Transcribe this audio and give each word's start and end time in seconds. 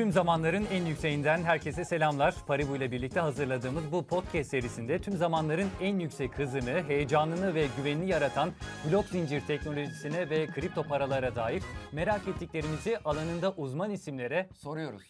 Tüm 0.00 0.12
zamanların 0.12 0.66
en 0.72 0.84
yükseğinden 0.84 1.42
herkese 1.42 1.84
selamlar. 1.84 2.34
Paribu 2.46 2.76
ile 2.76 2.90
birlikte 2.90 3.20
hazırladığımız 3.20 3.92
bu 3.92 4.06
podcast 4.06 4.50
serisinde 4.50 4.98
tüm 4.98 5.16
zamanların 5.16 5.68
en 5.80 5.98
yüksek 5.98 6.38
hızını, 6.38 6.82
heyecanını 6.88 7.54
ve 7.54 7.66
güvenini 7.76 8.08
yaratan 8.08 8.50
blok 8.90 9.06
zincir 9.06 9.40
teknolojisine 9.46 10.30
ve 10.30 10.46
kripto 10.46 10.82
paralara 10.82 11.34
dair 11.36 11.62
merak 11.92 12.28
ettiklerimizi 12.28 12.98
alanında 12.98 13.52
uzman 13.52 13.90
isimlere 13.90 14.48
Soruyoruz. 14.54 15.02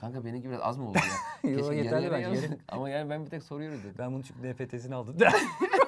Kanka 0.00 0.24
benimki 0.24 0.48
biraz 0.48 0.60
az 0.62 0.78
mı 0.78 0.88
oldu 0.88 0.98
ya? 0.98 1.50
Yo, 1.50 1.56
Keşke 1.56 1.74
yeterli 1.74 2.04
yarı 2.04 2.24
bence. 2.24 2.58
Ama 2.68 2.90
yani 2.90 3.10
ben 3.10 3.24
bir 3.24 3.30
tek 3.30 3.42
soruyoruz 3.42 3.84
dedim. 3.84 3.94
ben 3.98 4.12
bunun 4.12 4.22
çünkü 4.22 4.52
NFT'sini 4.52 4.94
aldım. 4.94 5.16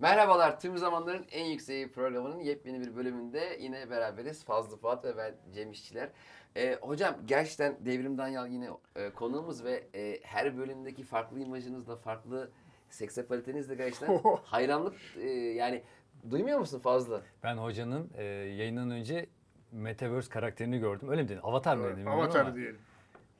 Merhabalar 0.00 0.60
tüm 0.60 0.78
zamanların 0.78 1.26
en 1.30 1.44
yükseği 1.44 1.92
programının 1.92 2.40
yepyeni 2.40 2.80
bir 2.80 2.96
bölümünde 2.96 3.58
yine 3.60 3.90
beraberiz. 3.90 4.44
Fazlı 4.44 4.76
Fuat 4.76 5.04
ve 5.04 5.16
ben 5.16 5.34
Cem 5.54 5.70
İşçiler. 5.70 6.08
Ee, 6.56 6.78
hocam 6.80 7.14
gerçekten 7.24 7.76
Devrim 7.80 8.18
Danyal 8.18 8.48
yine 8.48 8.68
e, 8.96 9.10
konuğumuz 9.10 9.64
ve 9.64 9.84
e, 9.94 10.20
her 10.22 10.56
bölümdeki 10.58 11.04
farklı 11.04 11.40
imajınızla, 11.40 11.96
farklı 11.96 12.50
seksapalitenizle 12.90 13.74
gerçekten 13.74 14.20
hayranlık 14.44 14.94
e, 15.16 15.28
yani 15.30 15.82
duymuyor 16.30 16.58
musun 16.58 16.78
Fazlı? 16.78 17.22
ben 17.42 17.56
hocanın 17.56 18.10
e, 18.16 18.24
yayından 18.24 18.90
önce 18.90 19.26
Metaverse 19.72 20.28
karakterini 20.28 20.78
gördüm. 20.78 21.08
Öyle 21.10 21.22
mi 21.22 21.28
dedin? 21.28 21.40
Avatar 21.42 21.76
mı 21.76 21.88
dedin? 21.88 22.06
Avatar 22.06 22.54
diyelim. 22.56 22.78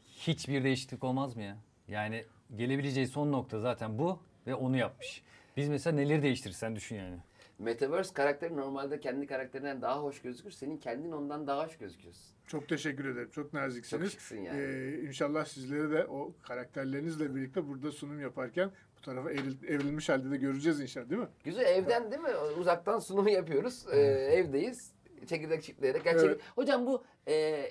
Hiçbir 0.07 0.65
değişiklik 0.65 1.05
olmaz 1.05 1.37
mı 1.37 1.43
ya? 1.43 1.57
Yani 1.89 2.25
gelebileceği 2.57 3.07
son 3.07 3.33
nokta 3.33 3.61
zaten 3.61 3.99
bu 3.99 4.19
ve 4.47 4.55
onu 4.55 4.77
yapmış. 4.77 5.23
Biz 5.57 5.69
mesela 5.69 5.97
neleri 5.97 6.23
değiştirir 6.23 6.55
sen 6.55 6.77
düşün 6.77 6.97
yani. 6.97 7.17
Metaverse 7.59 8.15
karakteri 8.15 8.57
normalde 8.57 9.01
kendi 9.01 9.27
karakterinden 9.27 9.83
daha 9.83 10.03
hoş 10.03 10.23
gözükür. 10.23 10.51
Senin 10.51 10.77
kendin 10.77 11.13
ondan 11.13 11.47
daha 11.47 11.65
hoş 11.67 11.79
gözüküyorsun. 11.79 12.23
Çok 12.47 12.69
teşekkür 12.69 13.05
ederim. 13.05 13.31
Çok 13.33 13.53
naziksiniz. 13.53 14.03
Çok 14.03 14.11
şıksın 14.13 14.37
yani. 14.37 14.61
Ee, 14.63 15.01
inşallah 15.01 15.45
sizleri 15.45 15.91
de 15.91 16.07
o 16.07 16.33
karakterlerinizle 16.43 17.35
birlikte 17.35 17.69
burada 17.69 17.93
sunum 17.93 18.21
yaparken 18.21 18.71
bu 18.99 19.01
tarafa 19.01 19.33
evril- 19.33 19.67
evrilmiş 19.67 20.09
halde 20.09 20.31
de 20.31 20.37
göreceğiz 20.37 20.81
inşallah 20.81 21.11
değil 21.11 21.21
mi? 21.21 21.29
Güzel 21.45 21.65
evden 21.65 22.11
değil 22.11 22.23
mi? 22.23 22.37
Uzaktan 22.59 22.99
sunumu 22.99 23.31
yapıyoruz. 23.31 23.87
Ee, 23.93 24.01
evdeyiz. 24.33 24.93
Çekirdek 25.29 25.63
çitleyerek. 25.63 26.05
Gerçek... 26.05 26.25
Evet. 26.25 26.41
Hocam 26.55 26.87
bu 26.87 27.05
e, 27.29 27.65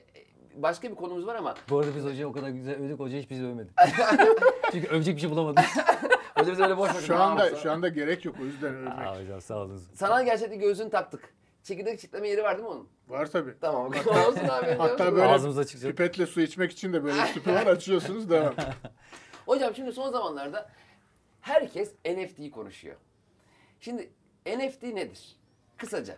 başka 0.56 0.90
bir 0.92 0.96
konumuz 0.96 1.28
var 1.28 1.36
ama 1.36 1.56
Bu 1.70 1.80
arada 1.80 1.96
biz 1.96 2.04
hocayı 2.04 2.28
o 2.28 2.32
kadar 2.32 2.50
güzel 2.50 2.76
övdük, 2.76 3.00
hoca 3.00 3.18
hiç 3.18 3.30
bizi 3.30 3.46
övmedi. 3.46 3.70
Çünkü 4.72 4.88
övecek 4.88 5.16
bir 5.16 5.22
şey 5.22 5.30
bulamadık. 5.30 5.64
hocam 6.40 6.54
biz 6.54 6.60
öyle 6.60 6.78
boş 6.78 6.94
boş 6.96 7.06
Şu 7.06 7.16
anda 7.16 7.56
şu 7.56 7.72
anda 7.72 7.88
gerek 7.88 8.26
yok 8.26 8.36
o 8.42 8.46
yüzden 8.46 8.76
övmek. 8.76 8.94
Aa 9.08 9.20
hocam 9.22 9.42
sağ 9.42 9.58
olun. 9.58 9.84
Sanal 9.96 10.26
gerçeklik 10.26 10.62
gözlüğünü 10.62 10.90
taktık. 10.90 11.34
Çekirdek 11.64 12.00
çitleme 12.00 12.30
yeri 12.30 12.44
var 12.44 12.58
değil 12.58 12.68
mi 12.68 12.74
onun? 12.74 12.90
Var 13.08 13.32
tabii. 13.32 13.56
Tamam. 13.62 13.86
Olsun 14.28 14.48
abi. 14.48 14.76
Hatta 14.78 15.16
böyle 15.16 15.28
Ağzımız 15.28 15.58
açık 15.58 15.82
pipetle 15.82 16.26
su 16.26 16.42
içmek 16.42 16.72
için 16.72 16.94
de 16.94 17.04
böyle 17.04 17.26
tüpü 17.34 17.54
var 17.54 17.68
açıyorsunuz 17.68 18.30
devam. 18.30 18.54
Hocam 19.46 19.76
şimdi 19.76 19.92
son 19.94 20.12
zamanlarda 20.12 20.70
herkes 21.42 21.94
NFT'yi 22.06 22.52
konuşuyor. 22.52 22.96
Şimdi 23.80 24.10
NFT 24.46 24.84
nedir? 24.84 25.36
Kısaca. 25.78 26.18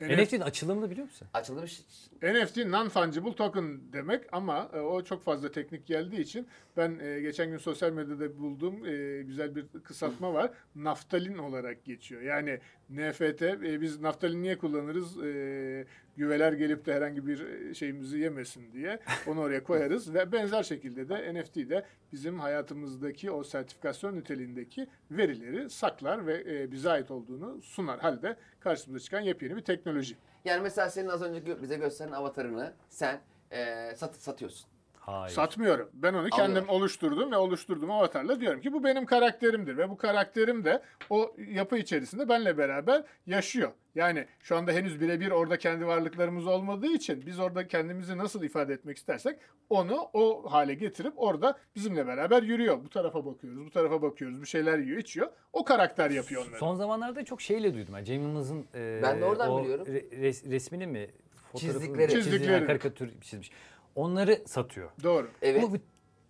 NFT'nin 0.00 0.40
açılımını 0.40 0.90
biliyor 0.90 1.06
musun? 1.06 1.28
Açılmış 1.34 1.80
NFT 2.22 2.56
non-fungible 2.56 3.34
token 3.34 3.80
demek 3.92 4.24
ama 4.32 4.70
e, 4.74 4.80
o 4.80 5.04
çok 5.04 5.24
fazla 5.24 5.50
teknik 5.52 5.86
geldiği 5.86 6.20
için 6.20 6.46
ben 6.76 6.98
e, 6.98 7.20
geçen 7.20 7.50
gün 7.50 7.58
sosyal 7.58 7.92
medyada 7.92 8.38
bulduğum 8.38 8.86
e, 8.86 9.22
güzel 9.22 9.56
bir 9.56 9.66
kısaltma 9.84 10.34
var. 10.34 10.50
Naftalin 10.74 11.38
olarak 11.38 11.84
geçiyor. 11.84 12.22
Yani 12.22 12.60
NFT 12.90 13.42
e, 13.42 13.80
biz 13.80 14.00
naftalin 14.00 14.42
niye 14.42 14.58
kullanırız? 14.58 15.24
E, 15.24 15.86
güveler 16.16 16.52
gelip 16.52 16.86
de 16.86 16.94
herhangi 16.94 17.26
bir 17.26 17.46
e, 17.46 17.74
şeyimizi 17.74 18.18
yemesin 18.18 18.72
diye 18.72 18.98
onu 19.26 19.40
oraya 19.40 19.64
koyarız 19.64 20.14
ve 20.14 20.32
benzer 20.32 20.62
şekilde 20.62 21.08
de 21.08 21.34
NFT 21.34 21.56
de 21.56 21.84
bizim 22.12 22.40
hayatımızdaki 22.40 23.30
o 23.30 23.44
sertifikasyon 23.44 24.16
niteliğindeki 24.16 24.86
verileri 25.10 25.70
saklar 25.70 26.26
ve 26.26 26.44
e, 26.46 26.72
bize 26.72 26.90
ait 26.90 27.10
olduğunu 27.10 27.62
sunar 27.62 28.00
halde 28.00 28.36
karşımıza 28.60 29.04
çıkan 29.04 29.20
yepyeni 29.20 29.56
bir 29.56 29.64
teknoloji. 29.64 30.16
yani 30.44 30.62
mesela 30.62 30.90
senin 30.90 31.08
az 31.08 31.22
önce 31.22 31.62
bize 31.62 31.76
gösteren 31.76 32.12
avatarını 32.12 32.72
sen 32.88 33.20
e, 33.50 33.92
sat, 33.96 34.16
satıyorsun. 34.16 34.77
Hayır. 35.08 35.34
Satmıyorum. 35.34 35.90
Ben 35.92 36.14
onu 36.14 36.30
kendim 36.30 36.56
Anladım. 36.56 36.68
oluşturdum 36.68 37.32
ve 37.32 37.36
oluşturduğum 37.36 37.90
avatarla 37.90 38.40
diyorum 38.40 38.60
ki 38.60 38.72
bu 38.72 38.84
benim 38.84 39.06
karakterimdir 39.06 39.76
ve 39.76 39.90
bu 39.90 39.96
karakterim 39.96 40.64
de 40.64 40.82
o 41.10 41.36
yapı 41.50 41.76
içerisinde 41.78 42.28
benle 42.28 42.58
beraber 42.58 43.02
yaşıyor. 43.26 43.70
Yani 43.94 44.26
şu 44.42 44.56
anda 44.56 44.72
henüz 44.72 45.00
birebir 45.00 45.30
orada 45.30 45.58
kendi 45.58 45.86
varlıklarımız 45.86 46.46
olmadığı 46.46 46.86
için 46.86 47.26
biz 47.26 47.38
orada 47.38 47.68
kendimizi 47.68 48.18
nasıl 48.18 48.42
ifade 48.42 48.72
etmek 48.72 48.96
istersek 48.96 49.38
onu 49.70 50.08
o 50.12 50.52
hale 50.52 50.74
getirip 50.74 51.12
orada 51.16 51.58
bizimle 51.76 52.06
beraber 52.06 52.42
yürüyor. 52.42 52.84
Bu 52.84 52.88
tarafa 52.90 53.26
bakıyoruz, 53.26 53.66
bu 53.66 53.70
tarafa 53.70 54.02
bakıyoruz, 54.02 54.42
bir 54.42 54.46
şeyler 54.46 54.78
yiyor, 54.78 54.98
içiyor. 54.98 55.28
O 55.52 55.64
karakter 55.64 56.10
yapıyor 56.10 56.42
onları. 56.46 56.58
Son 56.58 56.74
zamanlarda 56.74 57.24
çok 57.24 57.40
şeyle 57.42 57.74
duydum. 57.74 57.94
Yani 57.94 58.04
Cem 58.04 58.22
Yılmaz'ın 58.22 58.66
e, 58.74 59.00
Ben 59.02 59.20
de 59.20 59.24
oradan 59.24 59.50
o 59.50 59.62
biliyorum. 59.62 59.86
re- 59.86 60.10
res- 60.10 60.50
resmini 60.50 60.86
mi? 60.86 61.10
fotoğrafını 61.52 61.80
Çizdikleri. 61.82 62.10
Çizdikleri. 62.12 62.66
karikatür 62.66 63.20
çizmiş. 63.20 63.50
Onları 63.98 64.42
satıyor. 64.46 64.90
Doğru. 65.02 65.30
Evet. 65.42 65.62
Bu 65.62 65.74
bir 65.74 65.80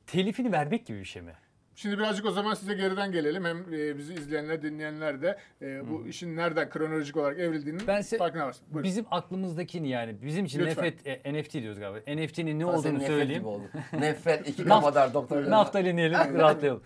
telifini 0.06 0.52
vermek 0.52 0.86
gibi 0.86 0.98
bir 1.00 1.04
şey 1.04 1.22
mi? 1.22 1.32
Şimdi 1.74 1.98
birazcık 1.98 2.26
o 2.26 2.30
zaman 2.30 2.54
size 2.54 2.74
geriden 2.74 3.12
gelelim. 3.12 3.44
Hem 3.44 3.58
e, 3.74 3.98
bizi 3.98 4.14
izleyenler, 4.14 4.62
dinleyenler 4.62 5.22
de 5.22 5.38
e, 5.62 5.90
bu 5.90 6.06
işin 6.06 6.36
nereden 6.36 6.70
kronolojik 6.70 7.16
olarak 7.16 7.38
evrildiğinin 7.38 7.86
Ben 7.86 8.00
size- 8.00 8.18
farkına 8.18 8.46
varsın. 8.46 8.66
Buyurun. 8.70 8.84
Bizim 8.84 9.06
aklımızdakini 9.10 9.88
yani 9.88 10.16
bizim 10.22 10.44
için 10.44 10.60
Lütfen. 10.60 10.86
NFT, 10.86 11.06
e, 11.06 11.32
NFT 11.34 11.52
diyoruz 11.62 11.78
galiba. 11.80 11.98
NFT'nin 11.98 12.46
ne 12.46 12.50
senin 12.50 12.60
olduğunu 12.62 12.94
nefret 12.94 13.06
söyleyeyim. 13.06 13.40
gibi 13.40 13.48
oldu. 13.48 13.62
Nefret 14.00 14.48
iki 14.48 14.64
kafadar 14.64 15.14
doktor. 15.14 15.50
Naftalin 15.50 15.96
diyelim 15.96 16.18
rahatlayalım. 16.38 16.82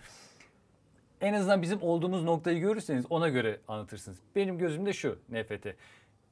En 1.21 1.33
azından 1.33 1.61
bizim 1.61 1.81
olduğumuz 1.81 2.23
noktayı 2.23 2.59
görürseniz 2.59 3.05
ona 3.09 3.29
göre 3.29 3.59
anlatırsınız. 3.67 4.17
Benim 4.35 4.57
gözümde 4.57 4.93
şu 4.93 5.19
NFT. 5.29 5.67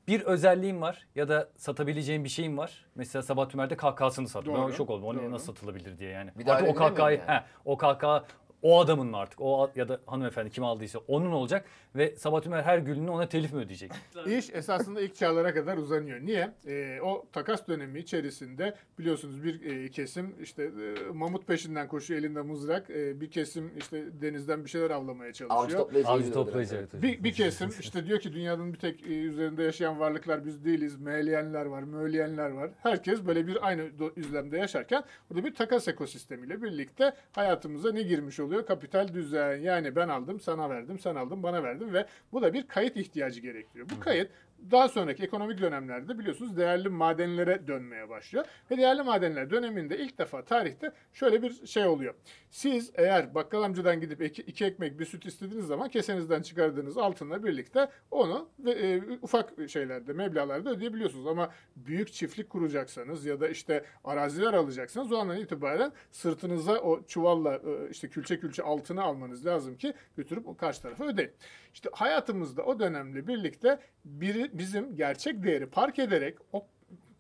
Bir 0.08 0.22
özelliğim 0.22 0.82
var 0.82 1.08
ya 1.16 1.30
da 1.30 1.50
satabileceğim 1.58 2.24
bir 2.24 2.30
şeyim 2.30 2.58
var. 2.58 2.86
Mesela 2.96 3.24
Sabah 3.24 3.50
Tümer'de 3.50 3.78
kahkahasını 3.78 4.28
sattım. 4.28 4.54
Ben 4.54 4.62
Doğru, 4.62 4.74
şok 4.74 4.90
oldum. 4.90 5.06
O 5.06 5.16
ne- 5.16 5.22
doğru. 5.22 5.32
nasıl 5.32 5.46
satılabilir 5.56 5.98
diye 5.98 6.10
yani. 6.10 6.32
Bir 6.40 6.46
daha 6.46 6.56
artık 6.56 6.68
o 6.68 6.70
öyle 6.70 6.76
demiyor 6.80 6.90
kahkahayı, 6.90 7.20
yani? 7.28 7.32
he, 7.40 7.44
o 7.66 7.78
kahkaha 7.78 8.24
o 8.62 8.80
adamın 8.80 9.08
mı 9.08 9.18
artık? 9.18 9.42
O 9.42 9.64
a- 9.64 9.72
ya 9.76 9.90
da 9.90 10.00
hanımefendi 10.06 10.50
kim 10.50 10.64
aldıysa 10.64 11.00
onun 11.08 11.32
olacak 11.32 11.66
ve 11.96 12.16
Sabah 12.16 12.42
Tümer 12.42 12.64
her 12.64 12.78
gülünü 12.78 13.10
ona 13.10 13.30
telif 13.30 13.54
mi 13.54 13.60
ödeyecek? 13.60 13.92
İş 14.38 14.50
esasında 14.54 15.02
ilk 15.02 15.16
çağlara 15.16 15.54
kadar 15.54 15.78
uzanıyor. 15.78 16.20
Niye? 16.22 16.52
Ee, 16.68 17.00
o 17.04 17.26
takas 17.32 17.68
dönemi 17.68 18.00
içerisinde 18.00 18.76
biliyorsunuz 19.00 19.44
bir 19.44 19.66
e, 19.86 19.90
kesim 19.90 20.36
işte 20.42 20.64
e, 20.64 21.12
mamut 21.14 21.48
peşinden 21.48 21.88
koşuyor 21.88 22.20
elinde 22.20 22.42
mızrak. 22.42 22.90
E, 22.90 23.22
bir 23.22 23.32
kesim 23.32 23.72
işte 23.78 24.22
denizden 24.22 24.66
bir 24.66 24.70
şeyler 24.70 24.90
avlamaya 24.90 25.30
Avcı 25.30 25.38
çalışıyor. 25.48 25.80
toplayıcı. 25.80 26.10
Avcı 26.10 26.32
toplayıcı 26.34 26.76
evet. 26.76 26.94
Bir, 27.04 27.24
bir 27.24 27.34
kesim 27.34 27.70
işte 27.80 28.06
diyor 28.06 28.20
ki 28.20 28.34
dünyanın 28.34 28.74
bir 28.74 28.80
tek 28.80 29.02
e, 29.04 29.06
üzerinde 29.22 29.64
yaşayan 29.64 30.00
varlıklar 30.00 30.46
biz 30.46 30.66
değiliz. 30.66 30.96
Meyleyenler 31.00 31.66
var, 31.66 31.84
möyleyenler 31.84 32.50
var. 32.50 32.72
Herkes 32.84 33.26
böyle 33.26 33.48
bir 33.48 33.68
aynı 33.68 33.82
do- 33.82 34.16
düzlemde 34.16 34.58
yaşarken 34.58 35.04
burada 35.30 35.46
bir 35.46 35.56
takas 35.56 35.88
ekosistemiyle 35.88 36.62
birlikte 36.62 37.14
hayatımıza 37.32 37.92
ne 37.92 38.02
girmiş 38.02 38.40
oluyor? 38.40 38.51
Kapital 38.66 39.08
düzen. 39.14 39.56
Yani 39.56 39.96
ben 39.96 40.08
aldım, 40.10 40.40
sana 40.40 40.70
verdim, 40.70 41.00
sen 41.00 41.16
aldın, 41.16 41.44
bana 41.44 41.64
verdin 41.64 41.94
ve 41.94 42.06
bu 42.32 42.42
da 42.42 42.54
bir 42.54 42.68
kayıt 42.68 42.98
ihtiyacı 42.98 43.40
gerektiriyor. 43.42 43.90
Bu 43.90 44.00
kayıt 44.00 44.32
daha 44.72 44.90
sonraki 44.90 45.24
ekonomik 45.24 45.62
dönemlerde 45.62 46.20
biliyorsunuz 46.20 46.58
değerli 46.58 46.90
madenlere 46.90 47.68
dönmeye 47.68 48.10
başlıyor. 48.10 48.46
Ve 48.72 48.78
değerli 48.78 49.04
madenler 49.04 49.50
döneminde 49.50 49.98
ilk 49.98 50.18
defa 50.18 50.46
tarihte 50.46 50.92
şöyle 51.14 51.44
bir 51.44 51.68
şey 51.68 51.86
oluyor. 51.86 52.14
Siz 52.50 52.92
eğer 52.96 53.36
bakkal 53.36 53.64
amcadan 53.64 54.00
gidip 54.00 54.22
iki, 54.22 54.42
iki 54.42 54.66
ekmek 54.66 55.00
bir 55.00 55.06
süt 55.06 55.26
istediğiniz 55.26 55.68
zaman 55.68 55.90
kesenizden 55.90 56.42
çıkardığınız 56.42 56.98
altınla 56.98 57.44
birlikte 57.44 57.90
onu 58.12 58.50
ve, 58.60 58.72
e, 58.72 59.02
ufak 59.22 59.70
şeylerde 59.70 60.14
meblağlarda 60.14 60.70
ödeyebiliyorsunuz. 60.70 61.28
Ama 61.28 61.52
büyük 61.76 62.14
çiftlik 62.14 62.50
kuracaksanız 62.50 63.26
ya 63.26 63.40
da 63.40 63.50
işte 63.50 63.86
araziler 64.04 64.54
alacaksanız 64.54 65.12
o 65.12 65.18
andan 65.18 65.38
itibaren 65.38 65.92
sırtınıza 66.12 66.80
o 66.80 67.04
çuvalla 67.04 67.56
e, 67.56 67.90
işte 67.90 68.10
külçe 68.10 68.40
külçe 68.40 68.64
altını 68.64 69.04
almanız 69.04 69.46
lazım 69.46 69.78
ki 69.78 69.94
götürüp 70.18 70.60
karşı 70.60 70.82
tarafa 70.82 71.06
ödeyin. 71.06 71.32
İşte 71.74 71.90
hayatımızda 71.94 72.64
o 72.64 72.80
dönemle 72.80 73.28
birlikte 73.28 73.80
biri 74.06 74.50
bizim 74.54 74.96
gerçek 74.96 75.44
değeri 75.44 75.66
park 75.66 76.00
ederek 76.00 76.38
o 76.54 76.68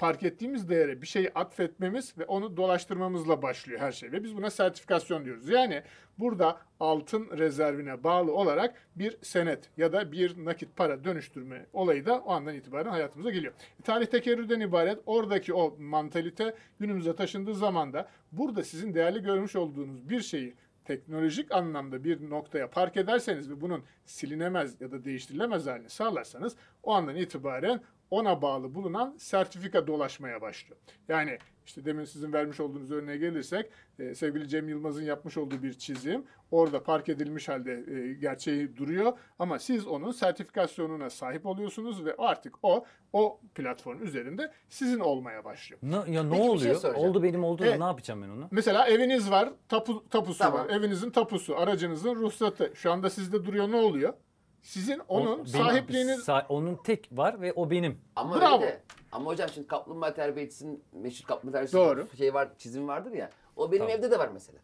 park 0.01 0.24
ettiğimiz 0.24 0.69
değere 0.69 1.01
bir 1.01 1.07
şeyi 1.07 1.31
atfetmemiz 1.36 2.18
ve 2.18 2.25
onu 2.25 2.57
dolaştırmamızla 2.57 3.42
başlıyor 3.42 3.80
her 3.80 3.92
şey. 3.92 4.12
Ve 4.12 4.24
biz 4.24 4.38
buna 4.38 4.50
sertifikasyon 4.50 5.25
diyoruz. 5.25 5.50
Yani 5.50 5.83
burada 6.19 6.57
altın 6.80 7.38
rezervine 7.38 8.03
bağlı 8.03 8.33
olarak 8.33 8.75
bir 8.95 9.18
senet 9.21 9.69
ya 9.77 9.94
da 9.94 10.12
bir 10.12 10.45
nakit 10.45 10.75
para 10.75 11.03
dönüştürme 11.03 11.65
olayı 11.74 12.06
da 12.06 12.19
o 12.19 12.31
andan 12.31 12.56
itibaren 12.56 12.89
hayatımıza 12.89 13.30
geliyor. 13.30 13.53
Tarih 13.83 14.06
tekerrürden 14.06 14.59
ibaret 14.59 15.00
oradaki 15.06 15.53
o 15.53 15.75
mantalite 15.80 16.56
günümüze 16.80 17.15
taşındığı 17.15 17.56
zaman 17.56 17.94
da 17.94 18.07
burada 18.31 18.63
sizin 18.63 18.94
değerli 18.94 19.21
görmüş 19.24 19.56
olduğunuz 19.56 20.09
bir 20.09 20.21
şeyi 20.21 20.56
teknolojik 20.91 21.51
anlamda 21.51 22.03
bir 22.03 22.29
noktaya 22.29 22.69
park 22.69 22.97
ederseniz 22.97 23.49
ve 23.49 23.61
bunun 23.61 23.83
silinemez 24.05 24.81
ya 24.81 24.91
da 24.91 25.05
değiştirilemez 25.05 25.67
halini 25.67 25.89
sağlarsanız 25.89 26.55
o 26.83 26.93
andan 26.93 27.15
itibaren 27.15 27.81
ona 28.12 28.42
bağlı 28.42 28.75
bulunan 28.75 29.16
sertifika 29.18 29.88
dolaşmaya 29.88 30.42
başlıyor. 30.42 30.78
Yani 31.10 31.38
işte 31.66 31.86
demin 31.86 32.06
sizin 32.06 32.34
vermiş 32.34 32.60
olduğunuz 32.60 32.92
örneğe 32.92 33.18
gelirsek 33.18 33.72
e, 34.00 34.16
sevgili 34.16 34.48
Cem 34.50 34.69
Yılmaz'ın 34.69 35.04
yapmış 35.04 35.38
olduğu 35.38 35.63
bir 35.63 35.74
çizim 35.74 36.24
orada 36.52 36.84
park 36.84 37.10
edilmiş 37.10 37.50
halde 37.50 37.72
e, 37.72 38.13
gerçeği 38.13 38.78
duruyor 38.78 39.13
ama 39.40 39.60
siz 39.60 39.88
onun 39.88 40.12
sertifikasyonuna 40.12 41.10
sahip 41.10 41.46
oluyorsunuz 41.46 42.06
ve 42.06 42.16
artık 42.18 42.56
o 42.63 42.86
o 43.13 43.40
platform 43.56 44.04
üzerinde 44.04 44.52
sizin 44.69 45.00
olmaya 45.00 45.44
başlıyor. 45.46 45.80
Ne, 45.84 45.96
ya 46.13 46.24
ne 46.24 46.30
Peki 46.30 46.42
şey 46.42 46.50
oluyor? 46.52 46.75
soracağım. 46.75 47.06
Oldu 47.10 47.24
benim 47.24 47.44
oldu 47.44 47.62
da 47.62 47.68
Evet. 47.68 47.80
ne 47.80 47.86
yapacağım 47.86 48.22
ben 48.22 48.30
onu? 48.30 48.48
Mesela 48.52 48.88
eviniz 48.88 49.31
var, 49.31 49.50
tapu, 49.69 50.10
tapusu 50.10 50.40
Tamam. 50.40 50.60
var. 50.60 50.69
Evinizin 50.69 51.10
tapusu, 51.10 51.58
aracınızın 51.58 52.16
ruhsatı. 52.16 52.72
Şu 52.75 52.92
anda 52.92 53.10
sizde 53.10 53.46
duruyor 53.46 53.72
ne 53.72 53.75
oluyor? 53.75 54.13
Sizin 54.62 55.02
onun 55.08 55.31
O- 55.31 55.38
benim- 55.38 55.48
sahipliğini 55.48 56.12
sa- 56.12 56.48
onun 56.48 56.75
tek 56.75 57.10
var 57.12 57.42
ve 57.42 57.54
o 57.54 57.69
benim. 57.72 57.98
Ama 58.16 58.42
Bravo. 58.42 58.56
öyle 58.62 58.66
de. 58.72 58.81
Ama 59.12 59.25
hocam 59.25 59.50
şimdi 59.54 59.68
kaplumbağa 59.68 60.13
terbiyecisinin 60.13 60.84
meşhur 60.94 61.25
kaplumbağa 61.28 61.52
terbiyesi 61.58 61.74
Doğru. 61.78 62.08
şey 62.18 62.34
var, 62.34 62.50
çizim 62.58 62.88
vardır 62.88 63.12
ya. 63.12 63.30
O 63.56 63.72
benim 63.72 63.84
Tamam. 63.86 63.98
evde 64.00 64.12
de 64.12 64.19
var 64.19 64.30
mesela. 64.34 64.60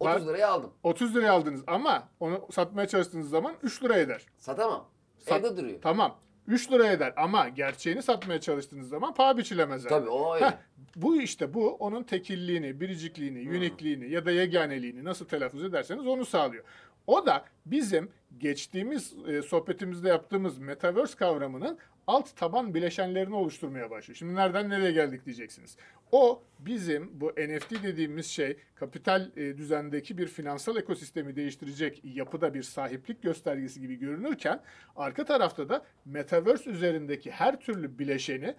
30 0.00 0.26
Var. 0.26 0.32
liraya 0.34 0.48
aldım. 0.48 0.70
30 0.82 1.16
liraya 1.16 1.32
aldınız 1.32 1.62
ama 1.66 2.08
onu 2.20 2.46
satmaya 2.52 2.88
çalıştığınız 2.88 3.30
zaman 3.30 3.54
3 3.62 3.82
lira 3.84 3.96
eder. 3.96 4.22
Satamam. 4.38 4.88
Sat- 5.18 5.40
Evde 5.40 5.56
duruyor. 5.56 5.78
Tamam. 5.82 6.16
3 6.46 6.72
lira 6.72 6.86
eder 6.86 7.14
ama 7.16 7.48
gerçeğini 7.48 8.02
satmaya 8.02 8.40
çalıştığınız 8.40 8.88
zaman 8.88 9.14
paha 9.14 9.36
biçilemez. 9.38 9.82
abi. 9.82 9.88
Tabii 9.90 10.08
o 10.08 10.34
öyle. 10.34 10.46
Heh, 10.46 10.52
bu 10.96 11.22
işte 11.22 11.54
bu 11.54 11.70
onun 11.74 12.02
tekilliğini, 12.02 12.80
biricikliğini, 12.80 13.58
unikliğini 13.58 14.10
ya 14.10 14.26
da 14.26 14.30
yeganeliğini 14.30 15.04
nasıl 15.04 15.24
telaffuz 15.24 15.64
ederseniz 15.64 16.06
onu 16.06 16.24
sağlıyor. 16.26 16.64
O 17.08 17.26
da 17.26 17.44
bizim 17.66 18.10
geçtiğimiz 18.38 19.14
e, 19.28 19.42
sohbetimizde 19.42 20.08
yaptığımız 20.08 20.58
metaverse 20.58 21.16
kavramının 21.16 21.78
alt 22.06 22.36
taban 22.36 22.74
bileşenlerini 22.74 23.34
oluşturmaya 23.34 23.90
başlıyor. 23.90 24.16
Şimdi 24.16 24.34
nereden 24.34 24.70
nereye 24.70 24.92
geldik 24.92 25.26
diyeceksiniz. 25.26 25.76
O 26.12 26.42
bizim 26.58 27.20
bu 27.20 27.28
NFT 27.28 27.82
dediğimiz 27.82 28.26
şey 28.26 28.56
kapital 28.74 29.30
e, 29.36 29.58
düzendeki 29.58 30.18
bir 30.18 30.26
finansal 30.26 30.76
ekosistemi 30.76 31.36
değiştirecek 31.36 32.00
yapıda 32.04 32.54
bir 32.54 32.62
sahiplik 32.62 33.22
göstergesi 33.22 33.80
gibi 33.80 33.96
görünürken 33.96 34.60
arka 34.96 35.24
tarafta 35.24 35.68
da 35.68 35.84
metaverse 36.04 36.70
üzerindeki 36.70 37.30
her 37.30 37.60
türlü 37.60 37.98
bileşeni 37.98 38.54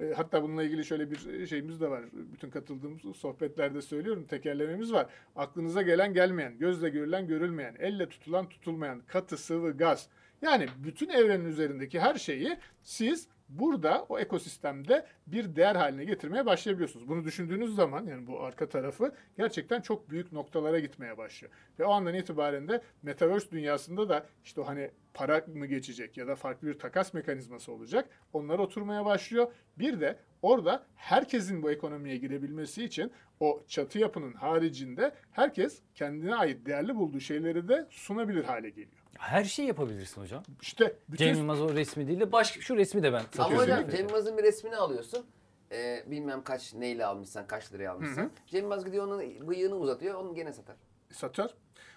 e, 0.00 0.12
Hatta 0.12 0.42
bununla 0.42 0.62
ilgili 0.62 0.84
şöyle 0.84 1.10
bir 1.10 1.46
şeyimiz 1.46 1.80
de 1.80 1.90
var. 1.90 2.04
Bütün 2.12 2.50
katıldığımız 2.50 3.16
sohbetlerde 3.16 3.82
söylüyorum. 3.82 4.26
Tekerlememiz 4.26 4.92
var. 4.92 5.06
Aklınıza 5.36 5.82
gelen 5.82 6.14
gelmeyen, 6.14 6.58
gözle 6.58 6.88
görülen 6.88 7.26
görülmeyen, 7.26 7.76
elle 7.78 8.08
tutulan 8.08 8.48
tutulmayan, 8.48 9.02
katı, 9.06 9.36
sıvı, 9.36 9.76
gaz. 9.76 10.08
Yani 10.42 10.66
bütün 10.84 11.08
evrenin 11.08 11.44
üzerindeki 11.44 12.00
her 12.00 12.14
şeyi 12.14 12.56
siz 12.82 13.28
burada 13.48 14.06
o 14.08 14.18
ekosistemde 14.18 15.06
bir 15.26 15.56
değer 15.56 15.74
haline 15.74 16.04
getirmeye 16.04 16.46
başlayabiliyorsunuz. 16.46 17.08
Bunu 17.08 17.24
düşündüğünüz 17.24 17.74
zaman 17.74 18.06
yani 18.06 18.26
bu 18.26 18.40
arka 18.40 18.68
tarafı 18.68 19.14
gerçekten 19.36 19.80
çok 19.80 20.10
büyük 20.10 20.32
noktalara 20.32 20.78
gitmeye 20.78 21.18
başlıyor. 21.18 21.52
Ve 21.78 21.84
o 21.84 21.90
andan 21.90 22.14
itibaren 22.14 22.68
de 22.68 22.82
Metaverse 23.02 23.50
dünyasında 23.50 24.08
da 24.08 24.26
işte 24.44 24.62
hani 24.62 24.90
para 25.14 25.44
mı 25.54 25.66
geçecek 25.66 26.16
ya 26.16 26.26
da 26.26 26.36
farklı 26.36 26.68
bir 26.68 26.78
takas 26.78 27.14
mekanizması 27.14 27.72
olacak. 27.72 28.08
Onlar 28.32 28.58
oturmaya 28.58 29.04
başlıyor. 29.04 29.52
Bir 29.78 30.00
de 30.00 30.18
orada 30.42 30.86
herkesin 30.96 31.62
bu 31.62 31.70
ekonomiye 31.70 32.16
girebilmesi 32.16 32.84
için 32.84 33.12
o 33.40 33.62
çatı 33.68 33.98
yapının 33.98 34.32
haricinde 34.32 35.14
herkes 35.32 35.82
kendine 35.94 36.34
ait 36.34 36.66
değerli 36.66 36.96
bulduğu 36.96 37.20
şeyleri 37.20 37.68
de 37.68 37.86
sunabilir 37.90 38.44
hale 38.44 38.70
geliyor. 38.70 39.05
Her 39.18 39.44
şeyi 39.44 39.68
yapabilirsin 39.68 40.20
hocam. 40.22 40.42
İşte 40.62 40.96
bütün 41.08 41.24
Cem 41.26 41.34
Yılmaz 41.36 41.60
o 41.60 41.74
resmi 41.74 42.06
değil 42.08 42.20
de 42.20 42.32
başka 42.32 42.60
şu 42.60 42.76
resmi 42.76 43.02
de 43.02 43.12
ben 43.12 43.18
Ama 43.18 43.26
satıyorum. 43.32 43.56
hocam 43.56 43.76
Kesinlikle. 43.76 43.96
Cem 43.96 44.06
Yılmaz'ın 44.06 44.38
bir 44.38 44.42
resmini 44.42 44.76
alıyorsun. 44.76 45.26
Ee, 45.72 46.04
bilmem 46.06 46.42
kaç 46.44 46.74
neyle 46.74 47.06
almışsan, 47.06 47.46
kaç 47.46 47.72
liraya 47.72 47.88
almışsan. 47.92 48.22
Hı 48.22 48.26
hı. 48.26 48.30
Cem 48.46 48.60
Yılmaz 48.62 48.84
gidiyor 48.84 49.06
onun 49.06 49.48
bıyığını 49.48 49.74
uzatıyor, 49.76 50.14
onu 50.14 50.34
gene 50.34 50.52
satar. 50.52 50.76
satar. 51.12 51.54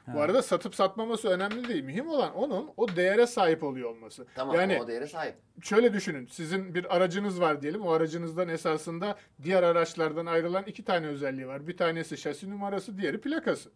Bu 0.08 0.20
Ha. 0.20 0.24
arada 0.24 0.42
satıp 0.42 0.76
satmaması 0.76 1.28
önemli 1.30 1.68
değil. 1.68 1.84
Mühim 1.84 2.08
olan 2.10 2.36
onun 2.36 2.70
o 2.78 2.96
değere 2.96 3.28
sahip 3.28 3.64
oluyor 3.64 3.90
olması. 3.90 4.26
Tamam 4.36 4.56
yani 4.56 4.80
o 4.84 4.88
değere 4.88 5.08
sahip. 5.08 5.36
şöyle 5.62 5.94
düşünün. 5.94 6.28
Sizin 6.32 6.76
bir 6.76 6.96
aracınız 6.96 7.42
var 7.42 7.62
diyelim. 7.62 7.82
O 7.82 7.92
aracınızdan 7.92 8.50
esasında 8.50 9.16
diğer 9.44 9.64
araçlardan 9.64 10.26
ayrılan 10.26 10.64
iki 10.64 10.84
tane 10.86 11.08
özelliği 11.08 11.48
var. 11.48 11.68
Bir 11.68 11.78
tanesi 11.78 12.18
şasi 12.18 12.50
numarası, 12.50 12.98
diğeri 12.98 13.22
plakası. 13.22 13.70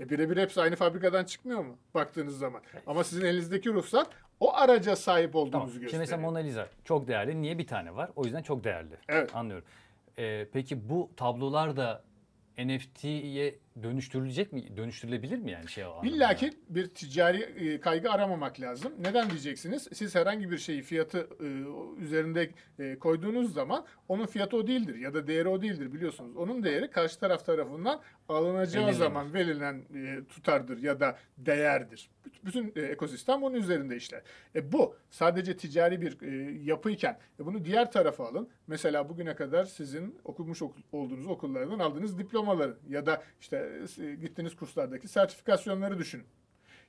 E 0.00 0.10
birebir 0.10 0.36
hepsi 0.36 0.60
aynı 0.60 0.76
fabrikadan 0.76 1.24
çıkmıyor 1.24 1.64
mu 1.64 1.76
baktığınız 1.94 2.38
zaman? 2.38 2.62
Ama 2.86 3.04
sizin 3.04 3.24
elinizdeki 3.24 3.70
ruhsat 3.72 4.06
o 4.40 4.54
araca 4.54 4.96
sahip 4.96 5.36
olduğunuzu 5.36 5.52
Tamam. 5.52 5.68
Şimdi 5.68 5.80
gösteriyor. 5.80 6.00
mesela 6.00 6.22
Mona 6.22 6.38
Lisa 6.38 6.68
çok 6.84 7.08
değerli. 7.08 7.42
Niye 7.42 7.58
bir 7.58 7.66
tane 7.66 7.96
var? 7.96 8.10
O 8.16 8.24
yüzden 8.24 8.42
çok 8.42 8.64
değerli. 8.64 8.94
Evet. 9.08 9.36
Anlıyorum. 9.36 9.64
Ee, 10.18 10.46
peki 10.52 10.88
bu 10.88 11.10
tablolar 11.16 11.76
da 11.76 12.02
NFT'ye 12.58 13.58
dönüştürülecek 13.82 14.52
mi? 14.52 14.76
Dönüştürülebilir 14.76 15.38
mi 15.38 15.50
yani 15.50 15.68
şey 15.68 15.84
anlamında? 15.84 16.06
İlla 16.06 16.34
ki 16.34 16.50
bir 16.68 16.86
ticari 16.86 17.38
e, 17.42 17.80
kaygı 17.80 18.10
aramamak 18.10 18.60
lazım. 18.60 18.92
Neden 18.98 19.30
diyeceksiniz? 19.30 19.88
Siz 19.92 20.14
herhangi 20.14 20.50
bir 20.50 20.58
şeyi 20.58 20.82
fiyatı 20.82 21.28
e, 21.40 21.46
üzerinde 22.02 22.50
e, 22.78 22.98
koyduğunuz 22.98 23.54
zaman 23.54 23.86
onun 24.08 24.26
fiyatı 24.26 24.56
o 24.56 24.66
değildir 24.66 24.94
ya 24.94 25.14
da 25.14 25.26
değeri 25.26 25.48
o 25.48 25.62
değildir 25.62 25.92
biliyorsunuz. 25.92 26.36
Onun 26.36 26.62
değeri 26.64 26.90
karşı 26.90 27.20
taraf 27.20 27.46
tarafından 27.46 28.00
alınacağı 28.28 28.82
Belirlenir. 28.82 28.98
zaman 28.98 29.34
verilen 29.34 29.82
tutardır 30.28 30.78
ya 30.82 31.00
da 31.00 31.18
değerdir. 31.38 32.10
Büt- 32.26 32.44
Bütün 32.46 32.82
ekosistem 32.82 33.42
bunun 33.42 33.54
üzerinde 33.56 33.96
işler. 33.96 34.22
E, 34.54 34.72
bu 34.72 34.96
sadece 35.10 35.56
ticari 35.56 36.00
bir 36.00 36.20
yapıyken 36.64 37.18
bunu 37.38 37.64
diğer 37.64 37.92
tarafa 37.92 38.26
alın. 38.28 38.48
Mesela 38.66 39.08
bugüne 39.08 39.34
kadar 39.34 39.64
sizin 39.64 40.18
okumuş 40.24 40.62
olduğunuz 40.92 41.26
okullardan 41.26 41.78
aldığınız 41.78 42.18
diplomaları 42.18 42.76
ya 42.88 43.06
da 43.06 43.22
işte 43.40 43.69
gittiğiniz 44.20 44.56
kurslardaki 44.56 45.08
sertifikasyonları 45.08 45.98
düşünün. 45.98 46.26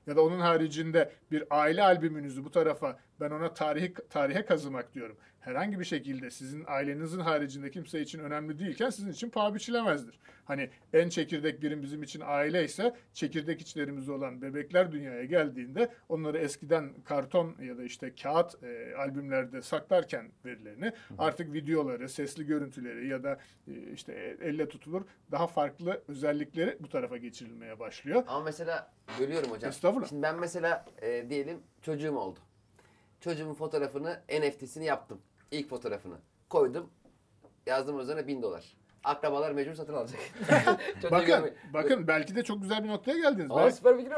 Ya 0.08 0.16
da 0.16 0.22
onun 0.22 0.40
haricinde 0.40 1.12
bir 1.32 1.44
aile 1.50 1.84
albümünüzü 1.84 2.46
bu 2.46 2.52
tarafa 2.52 3.00
ben 3.22 3.32
ona 3.32 3.54
tarihi 3.54 3.94
tarihe 4.10 4.46
kazımak 4.46 4.94
diyorum. 4.94 5.18
Herhangi 5.40 5.80
bir 5.80 5.86
şekilde 5.86 6.32
sizin 6.32 6.64
ailenizin 6.68 7.20
haricinde 7.20 7.72
kimse 7.72 8.02
için 8.02 8.20
önemli 8.20 8.60
değilken 8.60 8.90
sizin 8.90 9.12
için 9.12 9.30
paha 9.30 9.56
biçilemezdir. 9.56 10.20
Hani 10.46 10.70
en 10.94 11.10
çekirdek 11.10 11.62
birim 11.62 11.84
bizim 11.84 12.04
için 12.04 12.22
aile 12.26 12.64
ise 12.64 12.96
çekirdek 13.14 13.62
içlerimiz 13.62 14.10
olan 14.10 14.42
bebekler 14.42 14.92
dünyaya 14.92 15.26
geldiğinde 15.26 15.90
onları 16.10 16.38
eskiden 16.38 16.94
karton 17.06 17.56
ya 17.62 17.78
da 17.78 17.84
işte 17.84 18.16
kağıt 18.16 18.64
e, 18.64 18.96
albümlerde 18.96 19.62
saklarken 19.62 20.32
verilerini 20.46 20.94
artık 21.18 21.54
videoları, 21.54 22.10
sesli 22.10 22.46
görüntüleri 22.46 23.08
ya 23.08 23.24
da 23.24 23.40
e, 23.68 23.92
işte 23.94 24.38
elle 24.42 24.70
tutulur 24.70 25.02
daha 25.32 25.48
farklı 25.48 26.02
özellikleri 26.08 26.78
bu 26.80 26.90
tarafa 26.90 27.18
geçirilmeye 27.18 27.80
başlıyor. 27.80 28.24
Ama 28.28 28.44
mesela 28.44 28.92
bölüyorum 29.20 29.52
hocam. 29.52 29.70
Estağfurullah. 29.70 30.10
Şimdi 30.10 30.22
ben 30.22 30.40
mesela 30.40 30.86
e, 31.02 31.30
diyelim 31.30 31.60
çocuğum 31.82 32.16
oldu. 32.16 32.40
Çocuğumun 33.22 33.54
fotoğrafını 33.54 34.20
NFT'sini 34.30 34.86
yaptım. 34.86 35.22
İlk 35.52 35.70
fotoğrafını. 35.70 36.16
Koydum. 36.50 36.90
Yazdım 37.66 38.00
üzerine 38.00 38.28
1000 38.28 38.42
dolar. 38.42 38.66
Akrabalar 39.04 39.52
mecbur 39.52 39.74
satın 39.74 39.94
alacak. 39.94 40.20
Çocuğu 41.02 41.12
Bakın, 41.12 41.52
bakın 41.74 42.08
belki 42.08 42.36
de 42.36 42.44
çok 42.44 42.62
güzel 42.62 42.84
bir 42.84 42.90
noktaya 42.90 43.18
geldiniz. 43.18 43.52
Aa, 43.52 43.58
Belki, 43.58 43.76
süper 43.76 43.98
fikir 43.98 44.12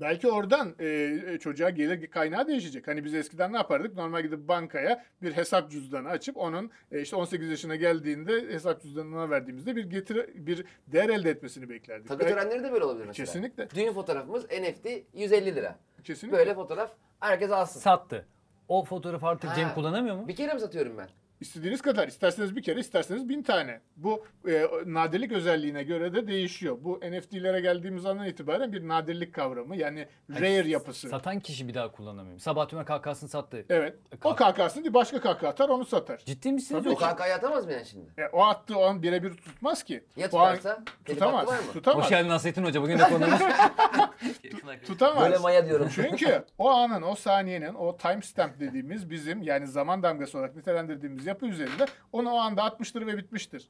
belki 0.00 0.28
oradan 0.28 0.74
e, 0.80 1.38
çocuğa 1.40 1.70
gelir 1.70 2.06
kaynağı 2.10 2.48
değişecek. 2.48 2.88
Hani 2.88 3.04
biz 3.04 3.14
eskiden 3.14 3.52
ne 3.52 3.56
yapardık? 3.56 3.96
Normal 3.96 4.22
gidip 4.22 4.48
bankaya 4.48 5.04
bir 5.22 5.32
hesap 5.32 5.70
cüzdanı 5.70 6.08
açıp 6.08 6.36
onun 6.36 6.70
e, 6.92 7.00
işte 7.00 7.16
18 7.16 7.50
yaşına 7.50 7.76
geldiğinde 7.76 8.52
hesap 8.52 8.82
cüzdanına 8.82 9.30
verdiğimizde 9.30 9.76
bir 9.76 9.84
getiri 9.84 10.46
bir 10.46 10.64
değer 10.86 11.08
elde 11.08 11.30
etmesini 11.30 11.68
beklerdik. 11.68 12.08
Tabii 12.08 12.20
Belki- 12.24 12.34
törenleri 12.34 12.64
de 12.64 12.72
böyle 12.72 12.84
olabilir 12.84 13.06
mesela. 13.06 13.24
Kesinlikle. 13.26 13.70
Düğün 13.70 13.92
fotoğrafımız 13.92 14.44
NFT 14.44 14.88
150 15.14 15.54
lira. 15.56 15.78
Kesinlikle. 16.04 16.38
Böyle 16.38 16.54
fotoğraf 16.54 16.90
herkes 17.20 17.50
alsın. 17.50 17.80
Sattı. 17.80 18.26
O 18.68 18.84
fotoğrafı 18.84 19.26
artık 19.26 19.50
Ha. 19.50 19.54
Cem 19.54 19.74
kullanamıyor 19.74 20.16
mu? 20.16 20.28
Bir 20.28 20.36
kere 20.36 20.54
mi 20.54 20.60
satıyorum 20.60 20.98
ben? 20.98 21.08
İstediğiniz 21.40 21.82
kadar. 21.82 22.08
isterseniz 22.08 22.56
bir 22.56 22.62
kere, 22.62 22.80
isterseniz 22.80 23.28
bin 23.28 23.42
tane. 23.42 23.80
Bu 23.96 24.26
e, 24.48 24.66
nadirlik 24.86 25.32
özelliğine 25.32 25.82
göre 25.82 26.14
de 26.14 26.26
değişiyor. 26.26 26.76
Bu 26.80 27.00
NFT'lere 27.10 27.60
geldiğimiz 27.60 28.06
andan 28.06 28.26
itibaren 28.26 28.72
bir 28.72 28.88
nadirlik 28.88 29.34
kavramı 29.34 29.76
yani 29.76 30.08
rare 30.30 30.68
yapısı. 30.68 31.08
Satan 31.08 31.40
kişi 31.40 31.68
bir 31.68 31.74
daha 31.74 31.92
kullanamıyor. 31.92 32.38
Sabah 32.38 32.68
Tümer 32.68 32.86
KK'sını 32.86 33.28
sattı. 33.28 33.64
Evet. 33.70 33.96
O 34.24 34.36
Kalk. 34.36 34.56
KK'sını 34.56 34.84
değil 34.84 34.94
başka 34.94 35.20
KK 35.20 35.44
atar 35.44 35.68
onu 35.68 35.84
satar. 35.84 36.18
Ciddi 36.18 36.52
misiniz? 36.52 36.84
Tabii 36.84 36.94
O? 36.94 36.96
KK'yı 36.96 37.34
atamaz 37.34 37.66
mı 37.66 37.72
yani 37.72 37.86
şimdi? 37.86 38.06
E, 38.18 38.26
o 38.26 38.42
attığı 38.42 38.78
o 38.78 38.82
an 38.82 39.02
birebir 39.02 39.30
tutmaz 39.30 39.82
ki. 39.82 40.04
Ya 40.16 40.28
O 40.32 40.38
an- 40.38 40.56
tutarsa? 40.56 40.84
Tutamaz. 41.04 41.40
hakkı 41.42 41.52
var 41.52 41.58
mı? 41.58 41.72
Tutamaz. 41.72 42.04
Hoş 42.04 42.10
geldin 42.10 42.28
Nasrettin 42.28 42.64
Hoca. 42.64 42.82
Bugün 42.82 42.98
de 42.98 43.02
konumuz. 43.02 43.40
Tutamaz. 44.86 45.22
Böyle 45.24 45.38
maya 45.38 45.66
diyorum. 45.66 45.88
Çünkü 45.94 46.44
o 46.58 46.70
anın, 46.70 47.02
o 47.02 47.14
saniyenin, 47.14 47.74
o 47.74 47.96
timestamp 47.96 48.60
dediğimiz 48.60 49.10
bizim 49.10 49.42
yani 49.42 49.66
zaman 49.66 50.02
damgası 50.02 50.38
olarak 50.38 50.56
nitelendirdiğimiz 50.56 51.26
yapı 51.30 51.46
üzerinde 51.46 51.86
onu 52.12 52.30
o 52.30 52.38
anda 52.38 52.62
atmıştır 52.62 53.06
ve 53.06 53.16
bitmiştir. 53.16 53.68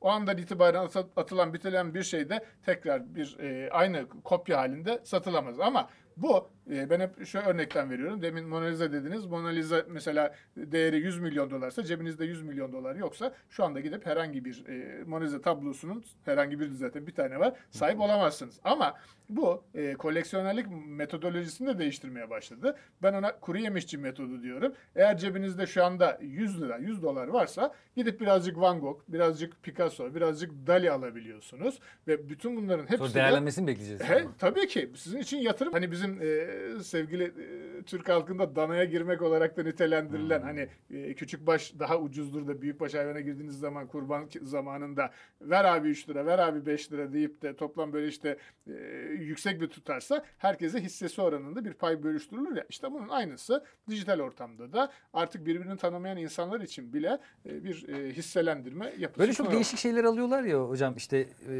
O 0.00 0.08
andan 0.08 0.38
itibaren 0.38 0.84
at- 0.84 0.96
atılan, 1.16 1.54
bitilen 1.54 1.94
bir 1.94 2.02
şey 2.02 2.28
de 2.28 2.44
tekrar 2.66 3.14
bir 3.14 3.38
e, 3.38 3.70
aynı 3.70 4.08
kopya 4.24 4.58
halinde 4.58 5.00
satılamaz. 5.04 5.60
Ama 5.60 5.88
Bu 6.16 6.48
e, 6.70 6.90
ben 6.90 7.00
hep 7.00 7.26
şu 7.26 7.38
örnekten 7.38 7.90
veriyorum. 7.90 8.22
Demin 8.22 8.48
Mona 8.48 8.64
Lisa 8.64 8.92
dediniz. 8.92 9.26
Mona 9.26 9.48
Lisa 9.48 9.84
mesela 9.88 10.34
değeri 10.56 10.96
100 10.96 11.18
milyon 11.20 11.50
dolarsa 11.50 11.82
cebinizde 11.84 12.24
100 12.24 12.42
milyon 12.42 12.72
dolar 12.72 12.94
yoksa 12.96 13.34
şu 13.50 13.64
anda 13.64 13.80
gidip 13.80 14.06
herhangi 14.06 14.44
bir 14.44 14.66
e, 14.66 15.04
Mona 15.04 15.24
Lisa 15.24 15.40
tablosunun 15.40 16.04
herhangi 16.24 16.60
bir 16.60 16.70
zaten 16.72 17.06
bir 17.06 17.14
tane 17.14 17.40
var 17.40 17.54
sahip 17.70 18.00
olamazsınız. 18.00 18.60
Ama 18.64 18.94
bu 19.28 19.64
e, 19.74 19.92
koleksiyonerlik 19.94 20.66
metodolojisini 20.86 21.68
de 21.68 21.78
değiştirmeye 21.78 22.30
başladı. 22.30 22.76
Ben 23.02 23.12
ona 23.12 23.40
kuru 23.40 23.58
yemişçi 23.58 23.98
metodu 23.98 24.42
diyorum. 24.42 24.72
Eğer 24.96 25.18
cebinizde 25.18 25.66
şu 25.66 25.84
anda 25.84 26.18
100 26.22 26.62
lira, 26.62 26.76
100 26.78 27.02
dolar 27.02 27.28
varsa 27.28 27.74
gidip 27.96 28.20
birazcık 28.20 28.60
Van 28.60 28.80
Gogh, 28.80 29.00
birazcık 29.08 29.62
Picasso, 29.62 30.14
birazcık 30.14 30.50
Dali 30.66 30.90
alabiliyorsunuz 30.90 31.78
ve 32.08 32.28
bütün 32.28 32.56
bunların 32.56 32.82
hepsi 32.82 32.96
Sonra 32.98 33.10
de- 33.10 33.14
değerlenmesini 33.14 33.66
bekleyeceğiz. 33.66 34.02
He, 34.02 34.24
tabii 34.38 34.66
ki. 34.68 34.90
Sizin 34.96 35.18
için 35.18 35.38
yatırım. 35.38 35.72
Hani 35.72 35.90
bizim 35.90 36.05
e, 36.20 36.48
sevgili 36.82 37.24
e, 37.24 37.82
Türk 37.82 38.08
halkında 38.08 38.56
danaya 38.56 38.84
girmek 38.84 39.22
olarak 39.22 39.56
da 39.56 39.62
nitelendirilen 39.62 40.42
hani 40.42 40.68
e, 40.90 41.14
küçük 41.14 41.46
baş 41.46 41.72
daha 41.78 41.98
ucuzdur 42.00 42.48
da 42.48 42.62
büyük 42.62 42.80
baş 42.80 42.94
hayvana 42.94 43.20
girdiğiniz 43.20 43.58
zaman 43.58 43.86
kurban 43.86 44.28
zamanında 44.42 45.10
ver 45.40 45.64
abi 45.64 45.88
3 45.88 46.08
lira 46.08 46.26
ver 46.26 46.38
abi 46.38 46.66
5 46.66 46.92
lira 46.92 47.12
deyip 47.12 47.42
de 47.42 47.56
toplam 47.56 47.92
böyle 47.92 48.08
işte 48.08 48.38
e, 48.66 48.72
yüksek 49.18 49.60
bir 49.60 49.68
tutarsa 49.68 50.24
herkese 50.38 50.80
hissesi 50.80 51.22
oranında 51.22 51.64
bir 51.64 51.72
pay 51.72 52.02
bölüştürülür 52.02 52.56
ya. 52.56 52.64
İşte 52.68 52.92
bunun 52.92 53.08
aynısı 53.08 53.64
dijital 53.88 54.20
ortamda 54.20 54.72
da 54.72 54.92
artık 55.12 55.46
birbirini 55.46 55.76
tanımayan 55.76 56.16
insanlar 56.16 56.60
için 56.60 56.92
bile 56.92 57.18
e, 57.46 57.64
bir 57.64 57.88
e, 57.88 58.12
hisselendirme 58.12 58.92
yapısı. 58.98 59.20
Böyle 59.20 59.32
çok 59.32 59.52
değişik 59.52 59.78
şeyler 59.78 60.04
alıyorlar 60.04 60.42
ya 60.42 60.68
hocam 60.68 60.96
işte 60.96 61.28
e, 61.48 61.54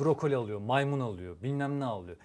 brokoli 0.00 0.36
alıyor, 0.36 0.60
maymun 0.60 1.00
alıyor, 1.00 1.36
bilmem 1.42 1.80
ne 1.80 1.84
alıyor. 1.84 2.16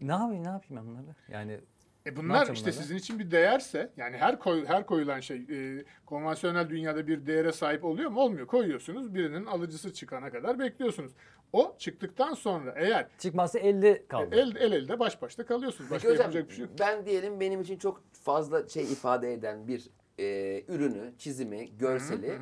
Ne 0.00 0.12
yapayım 0.12 0.44
ne 0.44 0.48
yapayım 0.48 0.76
ben 0.84 0.86
bunları? 0.86 1.14
Yani 1.28 1.60
E 2.06 2.16
bunlar 2.16 2.42
işte 2.42 2.54
bunlarla? 2.54 2.72
sizin 2.72 2.96
için 2.96 3.18
bir 3.18 3.30
değerse 3.30 3.90
yani 3.96 4.16
her 4.16 4.38
koy, 4.38 4.66
her 4.66 4.86
koyulan 4.86 5.20
şey 5.20 5.36
e, 5.50 5.84
konvansiyonel 6.06 6.68
dünyada 6.70 7.06
bir 7.06 7.26
değere 7.26 7.52
sahip 7.52 7.84
oluyor 7.84 8.10
mu? 8.10 8.20
Olmuyor. 8.20 8.46
Koyuyorsunuz 8.46 9.14
birinin 9.14 9.46
alıcısı 9.46 9.92
çıkana 9.92 10.30
kadar 10.30 10.58
bekliyorsunuz. 10.58 11.12
O 11.52 11.74
çıktıktan 11.78 12.34
sonra 12.34 12.74
eğer 12.76 13.06
çıkması 13.18 13.58
elde 13.58 14.06
kaldı. 14.08 14.28
el, 14.36 14.56
el 14.56 14.72
elde 14.72 14.98
baş 14.98 15.22
başta 15.22 15.46
kalıyorsunuz. 15.46 15.90
Peki 15.90 15.94
Başka 15.94 16.08
hocam 16.08 16.22
yapacak 16.22 16.48
bir 16.50 16.54
şey 16.54 16.64
yok. 16.64 16.72
ben 16.80 17.06
diyelim 17.06 17.40
benim 17.40 17.60
için 17.60 17.78
çok 17.78 18.02
fazla 18.12 18.68
şey 18.68 18.82
ifade 18.84 19.32
eden 19.32 19.68
bir 19.68 19.88
e, 20.18 20.24
ürünü, 20.68 21.12
çizimi, 21.18 21.76
görseli 21.78 22.38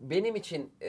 benim 0.00 0.36
için 0.36 0.70
e, 0.82 0.88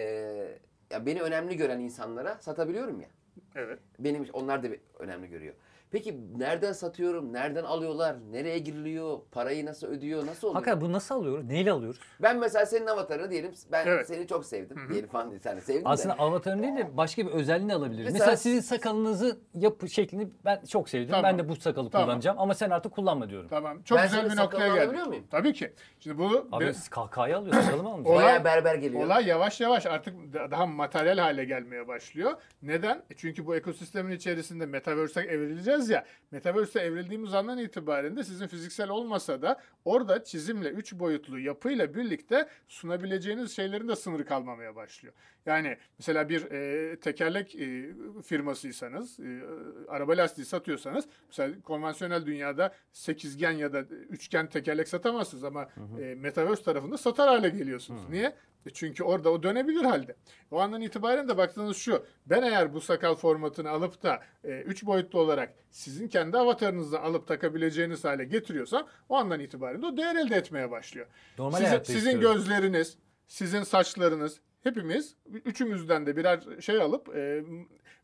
ya 0.92 1.06
beni 1.06 1.22
önemli 1.22 1.58
gören 1.58 1.80
insanlara 1.80 2.38
satabiliyorum 2.42 3.02
ya. 3.02 3.08
Evet. 3.56 3.80
Benim 4.00 4.26
onlar 4.34 4.64
da 4.64 4.72
bir- 4.72 4.80
önemli 5.00 5.30
görüyor. 5.30 5.54
Peki 5.92 6.20
nereden 6.38 6.72
satıyorum? 6.74 7.34
Nereden 7.34 7.64
alıyorlar? 7.64 8.16
Nereye 8.32 8.60
giriliyor? 8.60 9.18
Parayı 9.32 9.66
nasıl 9.66 9.88
ödüyor? 9.88 10.26
Nasıl 10.26 10.48
oluyor? 10.48 10.54
Hakikaten 10.56 10.82
bunu 10.82 10.94
nasıl 10.94 11.16
alıyoruz? 11.16 11.46
Neyle 11.46 11.72
alıyoruz? 11.72 12.00
Ben 12.22 12.38
mesela 12.40 12.66
senin 12.66 12.88
avatarını 12.88 13.32
diyelim. 13.32 13.52
Ben 13.72 13.88
Evet. 13.88 14.08
seni 14.08 14.28
çok 14.28 14.46
sevdim. 14.46 14.78
Diyelim 14.90 15.10
falan 15.10 15.30
değil. 15.32 15.42
Sen 15.44 15.58
de 15.58 15.62
sevdin 15.62 15.82
Aslında 15.86 16.14
de. 16.16 16.22
avatarın 16.22 16.64
değil 16.64 16.76
de 16.78 16.98
başka 16.98 17.28
bir 17.28 17.32
özelliğini 17.32 17.74
alabiliriz. 17.74 18.06
Mesela 18.14 18.18
Mesela, 18.20 18.38
siz- 18.38 18.44
sizin 18.52 18.62
sakalınızı 18.76 19.40
yapı 19.54 19.90
şeklini 19.90 20.28
ben 20.46 20.62
çok 20.66 20.90
sevdim. 20.90 21.08
Tamam. 21.10 21.24
Ben 21.24 21.40
de 21.40 21.50
bu 21.50 21.56
sakalı 21.56 21.90
Tamam. 21.90 22.08
kullanacağım 22.08 22.40
ama 22.40 22.54
sen 22.54 22.70
artık 22.70 22.92
kullanma 22.92 23.30
diyorum. 23.30 23.48
Tamam. 23.50 23.82
Çok 23.84 23.98
Ben 23.98 24.06
güzel 24.06 24.18
senin 24.20 24.32
bir 24.32 24.38
noktaya 24.38 24.46
sakalını 24.58 24.68
geldik. 24.76 24.84
alabiliyor 24.88 25.08
muyum? 25.08 25.24
Tabii 25.32 25.54
ki. 25.54 25.74
Şimdi 26.00 26.18
bu 26.18 26.48
Abi 26.52 26.66
bir- 26.66 26.74
siz 26.74 26.90
kahkahayı 26.90 27.38
alıyorsun, 27.38 27.62
sakalımı 27.62 27.90
almıyorsun. 27.94 28.14
Olay- 28.14 28.26
Bayağı 28.26 28.44
berber 28.44 28.76
geliyor. 28.76 29.06
Olay 29.06 29.26
yavaş 29.28 29.62
yavaş 29.62 29.86
artık 29.86 30.34
da- 30.34 30.52
daha 30.52 30.66
materyal 30.66 31.18
hale 31.18 31.46
gelmeye 31.46 31.88
başlıyor. 31.88 32.32
Neden? 32.62 32.98
E 33.10 33.14
Çünkü 33.18 33.46
bu 33.46 33.56
ekosistemin 33.56 34.12
içerisinde 34.16 34.66
Metaverse'e 34.66 35.24
evrileceğiz 35.24 35.77
ya. 35.90 36.06
Metaverse'e 36.32 36.84
evrildiğimiz 36.84 37.34
andan 37.34 37.58
itibaren 37.58 38.16
de 38.18 38.24
sizin 38.24 38.48
fiziksel 38.48 38.90
olmasa 38.90 39.42
da 39.42 39.62
orada 39.86 40.24
çizimle, 40.24 40.70
üç 40.70 40.94
boyutlu 40.94 41.40
yapıyla 41.40 41.96
birlikte 41.96 42.48
sunabileceğiniz 42.68 43.56
şeylerin 43.56 43.88
de 43.88 43.96
sınırı 43.96 44.26
kalmamaya 44.26 44.76
başlıyor. 44.76 45.14
Yani 45.46 45.78
mesela 46.00 46.30
bir 46.30 46.52
e, 46.52 47.00
tekerlek 47.00 47.56
e, 47.56 47.94
firmasıysanız, 48.26 49.20
e, 49.20 49.42
araba 49.88 50.18
lastiği 50.18 50.46
satıyorsanız 50.46 51.06
mesela 51.28 51.62
konvansiyonel 51.62 52.26
dünyada 52.26 52.74
sekizgen 52.92 53.52
ya 53.52 53.74
da 53.74 53.82
üçgen 54.10 54.50
tekerlek 54.50 54.88
satamazsınız 54.88 55.44
ama 55.44 55.70
e, 56.02 56.16
Metaverse 56.16 56.64
tarafında 56.64 56.98
satar 56.98 57.28
hale 57.28 57.50
geliyorsunuz. 57.50 58.10
Niye? 58.10 58.36
E 58.68 58.70
Çünkü 58.74 59.04
orada 59.04 59.30
o 59.32 59.44
dönebilir 59.44 59.84
halde. 59.84 60.16
O 60.52 60.60
andan 60.60 60.82
itibaren 60.82 61.30
de 61.30 61.38
baktığınız 61.38 61.78
şu. 61.78 62.06
Ben 62.26 62.42
eğer 62.42 62.74
bu 62.74 62.82
sakal 62.82 63.16
formatını 63.16 63.70
alıp 63.70 64.04
da 64.04 64.20
3 64.44 64.86
boyutlu 64.86 65.20
olarak 65.20 65.54
sizin 65.72 66.08
kendi 66.08 66.38
avatarınızı 66.38 67.00
alıp 67.00 67.28
takabileceğiniz 67.28 68.04
hale 68.04 68.26
getiriyorsam 68.26 68.88
o 69.10 69.16
andan 69.16 69.40
itibaren 69.40 69.82
de 69.82 69.86
o 69.86 69.98
değer 69.98 70.16
elde 70.16 70.36
etmeye 70.36 70.72
başlıyor. 70.72 71.08
Normal 71.38 71.58
sizin, 71.58 71.84
sizin 71.84 72.20
gözleriniz, 72.20 72.98
sizin 73.28 73.64
saçlarınız 73.64 74.40
hepimiz 74.64 75.16
üçümüzden 75.46 76.06
de 76.06 76.18
birer 76.18 76.62
şey 76.62 76.82
alıp 76.82 77.16
e, 77.16 77.44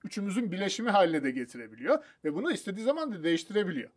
üçümüzün 0.03 0.51
bileşimi 0.51 0.89
haline 0.89 1.24
de 1.24 1.32
getirebiliyor 1.32 2.03
ve 2.24 2.34
bunu 2.34 2.51
istediği 2.51 2.84
zaman 2.84 3.13
da 3.13 3.24
değiştirebiliyor. 3.24 3.89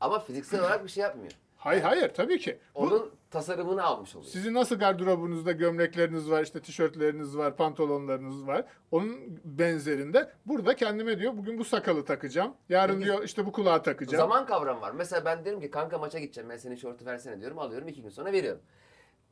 Ama 0.00 0.20
fiziksel 0.20 0.60
olarak 0.60 0.84
bir 0.84 0.88
şey 0.88 1.02
yapmıyor. 1.02 1.32
Hayır 1.56 1.82
hayır 1.82 2.08
tabii 2.08 2.38
ki. 2.38 2.58
Bu, 2.74 2.78
Onun 2.78 3.10
tasarımını 3.30 3.82
almış 3.82 4.16
oluyor. 4.16 4.30
Sizin 4.30 4.54
nasıl 4.54 4.76
gardırobunuzda 4.76 5.52
gömlekleriniz 5.52 6.30
var, 6.30 6.42
işte 6.42 6.60
tişörtleriniz 6.60 7.36
var, 7.36 7.56
pantolonlarınız 7.56 8.46
var. 8.46 8.64
Onun 8.90 9.40
benzerinde 9.44 10.30
burada 10.46 10.76
kendime 10.76 11.18
diyor 11.18 11.36
bugün 11.36 11.58
bu 11.58 11.64
sakalı 11.64 12.04
takacağım. 12.04 12.54
Yarın 12.68 12.94
Peki, 12.94 13.04
diyor 13.04 13.22
işte 13.24 13.46
bu 13.46 13.52
kulağı 13.52 13.82
takacağım. 13.82 14.20
Zaman 14.20 14.46
kavramı 14.46 14.80
var. 14.80 14.92
Mesela 14.92 15.24
ben 15.24 15.44
derim 15.44 15.60
ki 15.60 15.70
kanka 15.70 15.98
maça 15.98 16.18
gideceğim. 16.18 16.50
Ben 16.50 16.56
senin 16.56 16.76
şortu 16.76 17.06
versene 17.06 17.40
diyorum. 17.40 17.58
Alıyorum 17.58 17.88
iki 17.88 18.02
gün 18.02 18.10
sonra 18.10 18.32
veriyorum. 18.32 18.60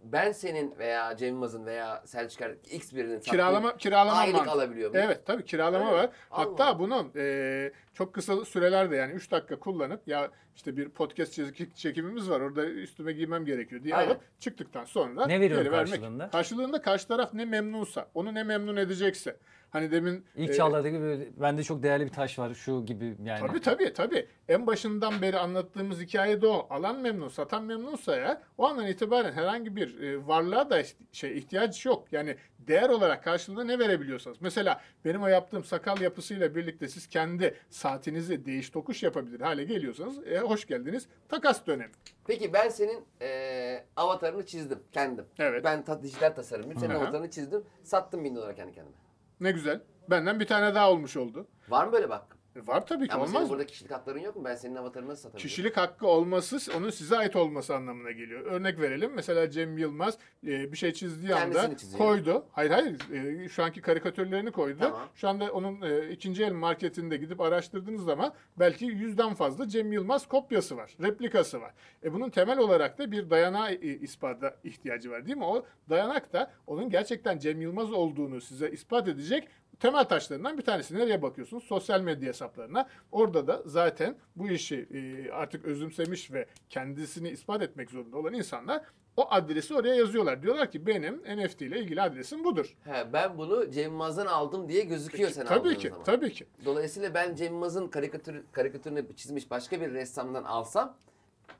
Ben 0.04 0.32
senin 0.32 0.78
veya 0.78 1.16
Cem 1.16 1.28
Yılmaz'ın 1.28 1.66
veya 1.66 2.02
Selçuk 2.06 2.42
Er- 2.42 2.56
X 2.70 2.94
birinin 2.94 3.20
kiralama 3.20 3.76
kiralama 3.76 4.12
aylık 4.20 4.36
mantığı. 4.36 4.50
alabiliyor 4.50 4.90
muyum? 4.90 5.04
Evet 5.06 5.26
tabii 5.26 5.44
kiralama 5.44 5.84
mi? 5.90 5.92
var. 5.92 6.10
Allah 6.30 6.50
Hatta 6.50 6.78
bunun 6.78 7.12
e, 7.16 7.72
çok 7.94 8.14
kısa 8.14 8.44
sürelerde 8.44 8.96
yani 8.96 9.12
3 9.12 9.30
dakika 9.30 9.58
kullanıp 9.58 10.08
ya 10.08 10.30
işte 10.56 10.76
bir 10.76 10.88
podcast 10.88 11.32
çek- 11.32 11.76
çekimimiz 11.76 12.30
var 12.30 12.40
orada 12.40 12.64
üstüme 12.66 13.12
giymem 13.12 13.44
gerekiyor 13.44 13.82
diye 13.82 13.94
Aynen. 13.96 14.10
alıp 14.10 14.20
çıktıktan 14.40 14.84
sonra 14.84 15.26
Ne 15.26 15.40
veriyorum 15.40 15.64
geri 15.64 15.72
vermek. 15.72 15.90
karşılığında? 15.90 16.30
Karşılığında 16.30 16.82
karşı 16.82 17.08
taraf 17.08 17.34
ne 17.34 17.44
memnunsa, 17.44 18.08
onu 18.14 18.34
ne 18.34 18.44
memnun 18.44 18.76
edecekse. 18.76 19.36
Hani 19.70 19.90
demin 19.90 20.24
İlk 20.36 20.50
e, 20.50 20.54
çağlardaki 20.54 21.00
böyle 21.00 21.26
bende 21.40 21.62
çok 21.62 21.82
değerli 21.82 22.04
bir 22.04 22.10
taş 22.10 22.38
var 22.38 22.54
şu 22.54 22.84
gibi 22.86 23.16
yani. 23.24 23.46
Tabii 23.46 23.60
tabii 23.60 23.92
tabii. 23.92 24.26
En 24.48 24.66
başından 24.66 25.22
beri 25.22 25.38
anlattığımız 25.38 26.00
hikaye 26.00 26.42
de 26.42 26.46
o. 26.46 26.66
Alan 26.70 27.00
memnun, 27.00 27.28
satan 27.28 27.64
memnunsa 27.64 28.16
ya 28.16 28.42
o 28.58 28.66
andan 28.66 28.86
itibaren 28.86 29.32
herhangi 29.32 29.76
bir 29.76 30.00
e, 30.02 30.26
varlığa 30.26 30.70
da 30.70 30.82
şey 31.12 31.38
ihtiyaç 31.38 31.86
yok. 31.86 32.08
Yani 32.12 32.36
değer 32.58 32.88
olarak 32.88 33.24
karşılığında 33.24 33.64
ne 33.64 33.78
verebiliyorsanız. 33.78 34.36
Mesela 34.40 34.80
benim 35.04 35.22
o 35.22 35.26
yaptığım 35.26 35.64
sakal 35.64 36.00
yapısıyla 36.00 36.54
birlikte 36.54 36.88
siz 36.88 37.06
kendi 37.06 37.54
saatinizi 37.88 38.46
değiş 38.46 38.70
tokuş 38.70 39.02
yapabilir 39.02 39.40
hale 39.40 39.64
geliyorsanız 39.64 40.26
e, 40.26 40.38
hoş 40.38 40.66
geldiniz. 40.66 41.06
Takas 41.28 41.66
dönemi. 41.66 41.92
Peki 42.26 42.52
ben 42.52 42.68
senin 42.68 43.04
eee, 43.20 43.84
avatarını 43.96 44.46
çizdim 44.46 44.78
kendim. 44.92 45.24
Evet. 45.38 45.64
Ben 45.64 45.84
ta, 45.84 46.02
dijital 46.02 46.30
tasarımcıyım. 46.34 46.80
Senin 46.80 46.94
avatarını 46.94 47.30
çizdim. 47.30 47.64
Sattım 47.82 48.24
bin 48.24 48.36
dolara 48.36 48.54
kendi 48.54 48.72
kendime. 48.72 48.96
Ne 49.40 49.50
güzel. 49.52 49.80
Benden 50.10 50.40
bir 50.40 50.46
tane 50.46 50.74
daha 50.74 50.90
olmuş 50.90 51.16
oldu. 51.16 51.46
Var 51.68 51.86
mı 51.86 51.92
böyle 51.92 52.08
bak? 52.08 52.36
Var 52.56 52.86
tabii 52.86 53.08
ki 53.08 53.14
Ama 53.14 53.24
olmaz 53.24 53.42
mı? 53.42 53.48
burada 53.48 53.66
kişilik 53.66 53.90
hakların 53.90 54.18
yok 54.20 54.36
mu? 54.36 54.44
Ben 54.44 54.54
senin 54.54 54.74
avatarını 54.76 55.08
nasıl 55.08 55.22
satabilirim? 55.22 55.48
Kişilik 55.48 55.76
hakkı 55.76 56.06
olması 56.06 56.58
onun 56.78 56.90
size 56.90 57.16
ait 57.18 57.36
olması 57.36 57.74
anlamına 57.76 58.10
geliyor. 58.10 58.40
Örnek 58.40 58.80
verelim. 58.80 59.12
Mesela 59.14 59.50
Cem 59.50 59.78
Yılmaz 59.78 60.18
e, 60.46 60.72
bir 60.72 60.76
şey 60.76 60.92
çizdiği 60.92 61.34
anda 61.34 61.52
Kendisini 61.60 61.78
çiziyor. 61.78 61.98
koydu. 62.06 62.46
Hayır 62.52 62.70
hayır 62.70 63.10
e, 63.44 63.48
şu 63.48 63.64
anki 63.64 63.80
karikatürlerini 63.80 64.50
koydu. 64.52 64.78
Tamam. 64.80 65.08
Şu 65.14 65.28
anda 65.28 65.52
onun 65.52 65.82
e, 65.82 66.10
ikinci 66.10 66.44
el 66.44 66.52
marketinde 66.52 67.16
gidip 67.16 67.40
araştırdığınız 67.40 68.04
zaman 68.04 68.32
belki 68.58 68.84
yüzden 68.84 69.34
fazla 69.34 69.68
Cem 69.68 69.92
Yılmaz 69.92 70.28
kopyası 70.28 70.76
var. 70.76 70.96
Replikası 71.02 71.60
var. 71.60 71.74
E, 72.04 72.12
bunun 72.12 72.30
temel 72.30 72.58
olarak 72.58 72.98
da 72.98 73.12
bir 73.12 73.30
dayanağa 73.30 73.70
e, 73.70 73.76
ispata 73.76 74.56
ihtiyacı 74.64 75.10
var 75.10 75.26
değil 75.26 75.36
mi? 75.36 75.44
O 75.44 75.66
dayanak 75.90 76.32
da 76.32 76.52
onun 76.66 76.90
gerçekten 76.90 77.38
Cem 77.38 77.60
Yılmaz 77.60 77.92
olduğunu 77.92 78.40
size 78.40 78.70
ispat 78.70 79.08
edecek 79.08 79.48
temel 79.84 80.04
taşlarından 80.04 80.58
bir 80.58 80.62
tanesi. 80.62 80.94
Nereye 80.94 81.22
bakıyorsunuz? 81.22 81.64
Sosyal 81.64 82.00
medya 82.00 82.28
hesaplarına. 82.28 82.88
Orada 83.12 83.46
da 83.46 83.62
zaten 83.66 84.16
bu 84.36 84.48
işi 84.48 84.88
e, 84.94 85.30
artık 85.30 85.64
özümsemiş 85.64 86.32
ve 86.32 86.46
kendisini 86.70 87.28
ispat 87.28 87.62
etmek 87.62 87.90
zorunda 87.90 88.16
olan 88.16 88.34
insanlar 88.34 88.82
o 89.16 89.26
adresi 89.30 89.74
oraya 89.74 89.94
yazıyorlar. 89.94 90.42
Diyorlar 90.42 90.70
ki 90.70 90.86
benim 90.86 91.22
NFT 91.36 91.62
ile 91.62 91.80
ilgili 91.80 92.02
adresim 92.02 92.44
budur. 92.44 92.76
He, 92.84 93.12
ben 93.12 93.38
bunu 93.38 93.70
Cem 93.70 93.84
Yılmaz'dan 93.84 94.26
aldım 94.26 94.68
diye 94.68 94.84
gözüküyor 94.84 95.30
sen 95.30 95.46
tabii 95.46 95.78
ki, 95.78 95.88
zaman. 95.88 96.04
tabii 96.04 96.32
ki. 96.32 96.46
Dolayısıyla 96.64 97.14
ben 97.14 97.34
Cem 97.34 97.52
Yılmaz'ın 97.52 97.88
karikatür, 97.88 98.42
karikatürünü 98.52 99.16
çizmiş 99.16 99.50
başka 99.50 99.80
bir 99.80 99.92
ressamdan 99.92 100.44
alsam 100.44 100.96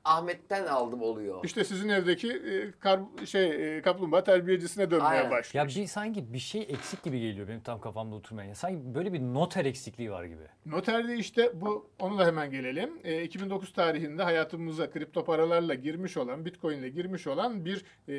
Ahmet'ten 0.05 0.65
aldım 0.65 1.01
oluyor. 1.01 1.43
İşte 1.43 1.63
sizin 1.63 1.89
evdeki 1.89 2.31
e, 2.31 2.71
kar, 2.79 2.99
şey 3.25 3.77
e, 3.77 3.81
kaplumbağa 3.81 4.23
terbiyecisine 4.23 4.91
dönmeye 4.91 5.07
Aynen. 5.07 5.31
başlıyor. 5.31 5.65
Ya 5.65 5.81
bir 5.81 5.87
sanki 5.87 6.33
bir 6.33 6.39
şey 6.39 6.61
eksik 6.61 7.03
gibi 7.03 7.19
geliyor 7.19 7.47
benim 7.47 7.61
tam 7.61 7.81
kafamda 7.81 8.15
oturmayan. 8.15 8.53
Sanki 8.53 8.95
böyle 8.95 9.13
bir 9.13 9.21
noter 9.21 9.65
eksikliği 9.65 10.11
var 10.11 10.25
gibi. 10.25 10.43
Noterde 10.65 11.15
işte 11.17 11.61
bu 11.61 11.89
onu 11.99 12.17
da 12.19 12.25
hemen 12.25 12.51
gelelim. 12.51 12.89
E, 13.03 13.23
2009 13.23 13.73
tarihinde 13.73 14.23
hayatımıza 14.23 14.89
kripto 14.89 15.23
paralarla 15.23 15.73
girmiş 15.73 16.17
olan, 16.17 16.45
Bitcoin 16.45 16.77
ile 16.77 16.89
girmiş 16.89 17.27
olan 17.27 17.65
bir 17.65 17.85
e, 18.09 18.13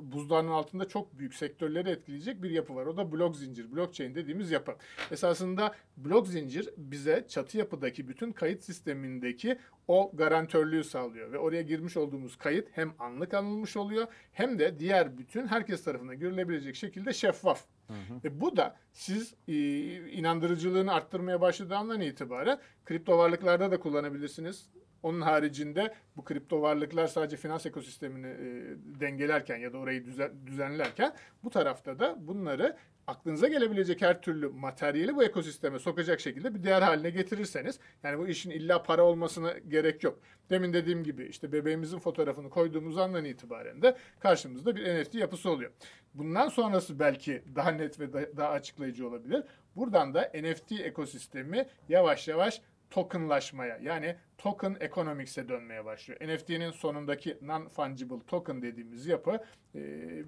buzdağının 0.00 0.50
altında 0.50 0.88
çok 0.88 1.18
büyük 1.18 1.34
sektörleri 1.34 1.90
etkileyecek 1.90 2.42
bir 2.42 2.50
yapı 2.50 2.74
var. 2.74 2.86
O 2.86 2.96
da 2.96 3.12
blok 3.12 3.36
zincir, 3.36 3.72
blockchain 3.72 4.14
dediğimiz 4.14 4.50
yapı. 4.50 4.74
Esasında 5.10 5.74
blok 5.96 6.28
zincir 6.28 6.68
bize 6.76 7.24
çatı 7.28 7.58
yapıdaki 7.58 8.08
bütün 8.08 8.32
kayıt 8.32 8.62
sistemindeki 8.62 9.58
o 9.90 10.10
garantörlüğü 10.14 10.84
sağlıyor 10.84 11.32
ve 11.32 11.38
oraya 11.38 11.62
girmiş 11.62 11.96
olduğumuz 11.96 12.36
kayıt 12.36 12.68
hem 12.72 12.92
anlık 12.98 13.34
alınmış 13.34 13.76
oluyor 13.76 14.06
hem 14.32 14.58
de 14.58 14.78
diğer 14.78 15.18
bütün 15.18 15.46
herkes 15.46 15.84
tarafından 15.84 16.18
görülebilecek 16.18 16.76
şekilde 16.76 17.12
şeffaf. 17.12 17.64
E 18.24 18.40
bu 18.40 18.56
da 18.56 18.76
siz 18.92 19.34
e, 19.48 19.54
inandırıcılığını 20.10 20.92
arttırmaya 20.92 21.40
başladığından 21.40 22.00
itibaren 22.00 22.58
kripto 22.84 23.18
varlıklarda 23.18 23.70
da 23.70 23.80
kullanabilirsiniz. 23.80 24.70
Onun 25.02 25.20
haricinde 25.20 25.94
bu 26.16 26.24
kripto 26.24 26.62
varlıklar 26.62 27.06
sadece 27.06 27.36
finans 27.36 27.66
ekosistemini 27.66 28.26
e, 28.26 28.76
dengelerken 29.00 29.56
ya 29.56 29.72
da 29.72 29.78
orayı 29.78 30.04
düzen, 30.04 30.32
düzenlerken 30.46 31.12
bu 31.44 31.50
tarafta 31.50 31.98
da 31.98 32.16
bunları 32.18 32.76
aklınıza 33.10 33.48
gelebilecek 33.48 34.02
her 34.02 34.22
türlü 34.22 34.48
materyali 34.48 35.16
bu 35.16 35.24
ekosisteme 35.24 35.78
sokacak 35.78 36.20
şekilde 36.20 36.54
bir 36.54 36.62
değer 36.64 36.82
haline 36.82 37.10
getirirseniz 37.10 37.78
yani 38.02 38.18
bu 38.18 38.28
işin 38.28 38.50
illa 38.50 38.82
para 38.82 39.02
olmasına 39.04 39.52
gerek 39.58 40.04
yok. 40.04 40.18
Demin 40.50 40.72
dediğim 40.72 41.04
gibi 41.04 41.24
işte 41.24 41.52
bebeğimizin 41.52 41.98
fotoğrafını 41.98 42.50
koyduğumuz 42.50 42.98
andan 42.98 43.24
itibaren 43.24 43.82
de 43.82 43.96
karşımızda 44.20 44.76
bir 44.76 45.00
NFT 45.00 45.14
yapısı 45.14 45.50
oluyor. 45.50 45.70
Bundan 46.14 46.48
sonrası 46.48 46.98
belki 46.98 47.42
daha 47.56 47.70
net 47.70 48.00
ve 48.00 48.12
da- 48.12 48.36
daha 48.36 48.48
açıklayıcı 48.48 49.08
olabilir. 49.08 49.42
Buradan 49.76 50.14
da 50.14 50.32
NFT 50.34 50.72
ekosistemi 50.72 51.66
yavaş 51.88 52.28
yavaş 52.28 52.60
tokenlaşmaya 52.90 53.78
yani 53.82 54.16
token 54.38 54.76
economics'e 54.80 55.48
dönmeye 55.48 55.84
başlıyor. 55.84 56.20
NFT'nin 56.20 56.70
sonundaki 56.70 57.38
non-fungible 57.42 58.26
token 58.26 58.62
dediğimiz 58.62 59.06
yapı 59.06 59.40
e, 59.74 59.82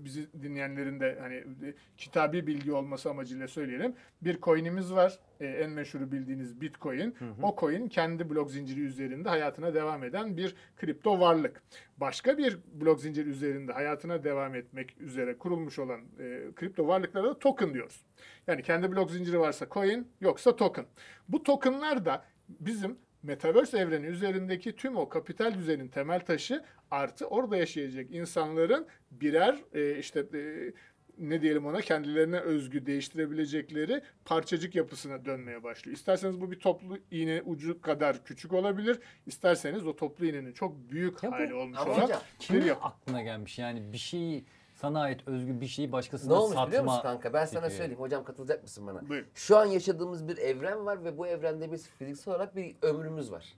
bizi 0.05 0.43
dinleyenlerin 0.43 1.01
de 1.01 1.19
hani 1.21 1.35
e, 1.35 1.75
kitabi 1.97 2.47
bilgi 2.47 2.73
olması 2.73 3.11
amacıyla 3.11 3.49
söyleyelim. 3.49 3.95
Bir 4.23 4.41
coin'imiz 4.41 4.93
var. 4.93 5.19
E, 5.41 5.47
en 5.47 5.71
meşhuru 5.71 6.13
bildiğiniz 6.13 6.61
Bitcoin. 6.61 7.15
O 7.43 7.57
coin 7.59 7.89
kendi 7.89 8.31
blok 8.31 8.51
zinciri 8.51 8.81
üzerinde 8.81 9.29
hayatına 9.29 9.75
devam 9.75 10.05
eden 10.05 10.37
bir 10.37 10.55
kripto 10.77 11.21
varlık. 11.21 11.63
Başka 11.97 12.39
bir 12.39 12.59
blok 12.75 13.01
zinciri 13.01 13.29
üzerinde 13.29 13.73
hayatına 13.73 14.25
devam 14.25 14.55
etmek 14.55 15.01
üzere 15.01 15.39
kurulmuş 15.39 15.79
olan 15.79 16.01
e, 16.01 16.41
kripto 16.57 16.89
varlıklara 16.89 17.25
da 17.25 17.39
token 17.39 17.75
diyoruz. 17.75 18.05
Yani 18.47 18.63
kendi 18.63 18.93
blok 18.93 19.11
zinciri 19.11 19.41
varsa 19.41 19.67
coin 19.71 20.09
yoksa 20.21 20.57
token. 20.57 20.87
Bu 21.29 21.43
tokenlar 21.43 22.05
da 22.05 22.25
bizim 22.49 22.99
Metaverse 23.23 23.79
evreni 23.79 24.07
üzerindeki 24.07 24.77
tüm 24.77 24.97
o 24.97 25.09
kapital 25.09 25.55
düzenin 25.55 25.89
temel 25.89 26.21
taşı 26.21 26.65
artı 26.91 27.27
orada 27.27 27.57
yaşayacak 27.57 28.11
insanların 28.11 28.87
birer 29.11 29.59
e, 29.75 29.99
işte 29.99 30.21
e, 30.35 30.73
ne 31.19 31.43
diyelim 31.43 31.67
ona 31.67 31.81
kendilerine 31.81 32.41
özgü 32.41 32.87
değiştirebilecekleri 32.87 34.03
parçacık 34.25 34.75
yapısına 34.75 35.25
dönmeye 35.25 35.63
başlıyor. 35.63 35.97
İsterseniz 35.97 36.41
bu 36.41 36.51
bir 36.51 36.59
toplu 36.59 36.99
iğne 37.11 37.43
ucu 37.43 37.81
kadar 37.81 38.25
küçük 38.25 38.53
olabilir. 38.53 38.99
İsterseniz 39.27 39.87
o 39.87 39.97
toplu 39.97 40.27
iğnenin 40.27 40.53
çok 40.53 40.91
büyük 40.91 41.23
Ya 41.23 41.33
hali 41.33 41.55
olmuş 41.55 41.79
olan 41.79 42.09
bir 42.09 42.15
Kimin 42.39 42.69
aklına 42.81 43.23
gelmiş 43.23 43.59
yani 43.59 43.93
bir 43.93 43.99
şeyi 43.99 44.45
sana 44.83 45.01
ait 45.01 45.29
özgü 45.29 45.61
bir 45.61 45.67
şeyi 45.67 45.93
başkasına 45.93 46.33
Ne 46.33 46.39
olmuş 46.39 46.55
satma. 46.55 46.67
biliyor 46.69 46.85
musun 46.85 47.03
kanka? 47.03 47.33
Ben 47.33 47.45
sana 47.45 47.63
fikri. 47.63 47.77
söyleyeyim. 47.77 48.01
Hocam 48.01 48.25
katılacak 48.25 48.63
mısın 48.63 48.87
bana? 48.87 49.09
Buyurun. 49.09 49.29
Şu 49.35 49.57
an 49.57 49.67
yaşadığımız 49.67 50.29
bir 50.29 50.39
evren 50.39 50.87
var 50.87 51.05
ve 51.05 51.19
bu 51.19 51.27
evrende 51.27 51.73
biz 51.73 51.89
fiziksel 51.89 52.35
olarak 52.35 52.57
bir 52.57 52.77
ömrümüz 52.83 53.33
var. 53.33 53.55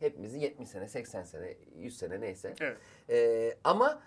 Hepimizin 0.00 0.40
70 0.40 0.68
sene, 0.68 0.88
80 0.88 1.22
sene, 1.22 1.54
100 1.76 1.96
sene 1.98 2.20
neyse. 2.20 2.54
Evet. 2.60 2.76
Ee, 3.10 3.56
ama 3.64 4.00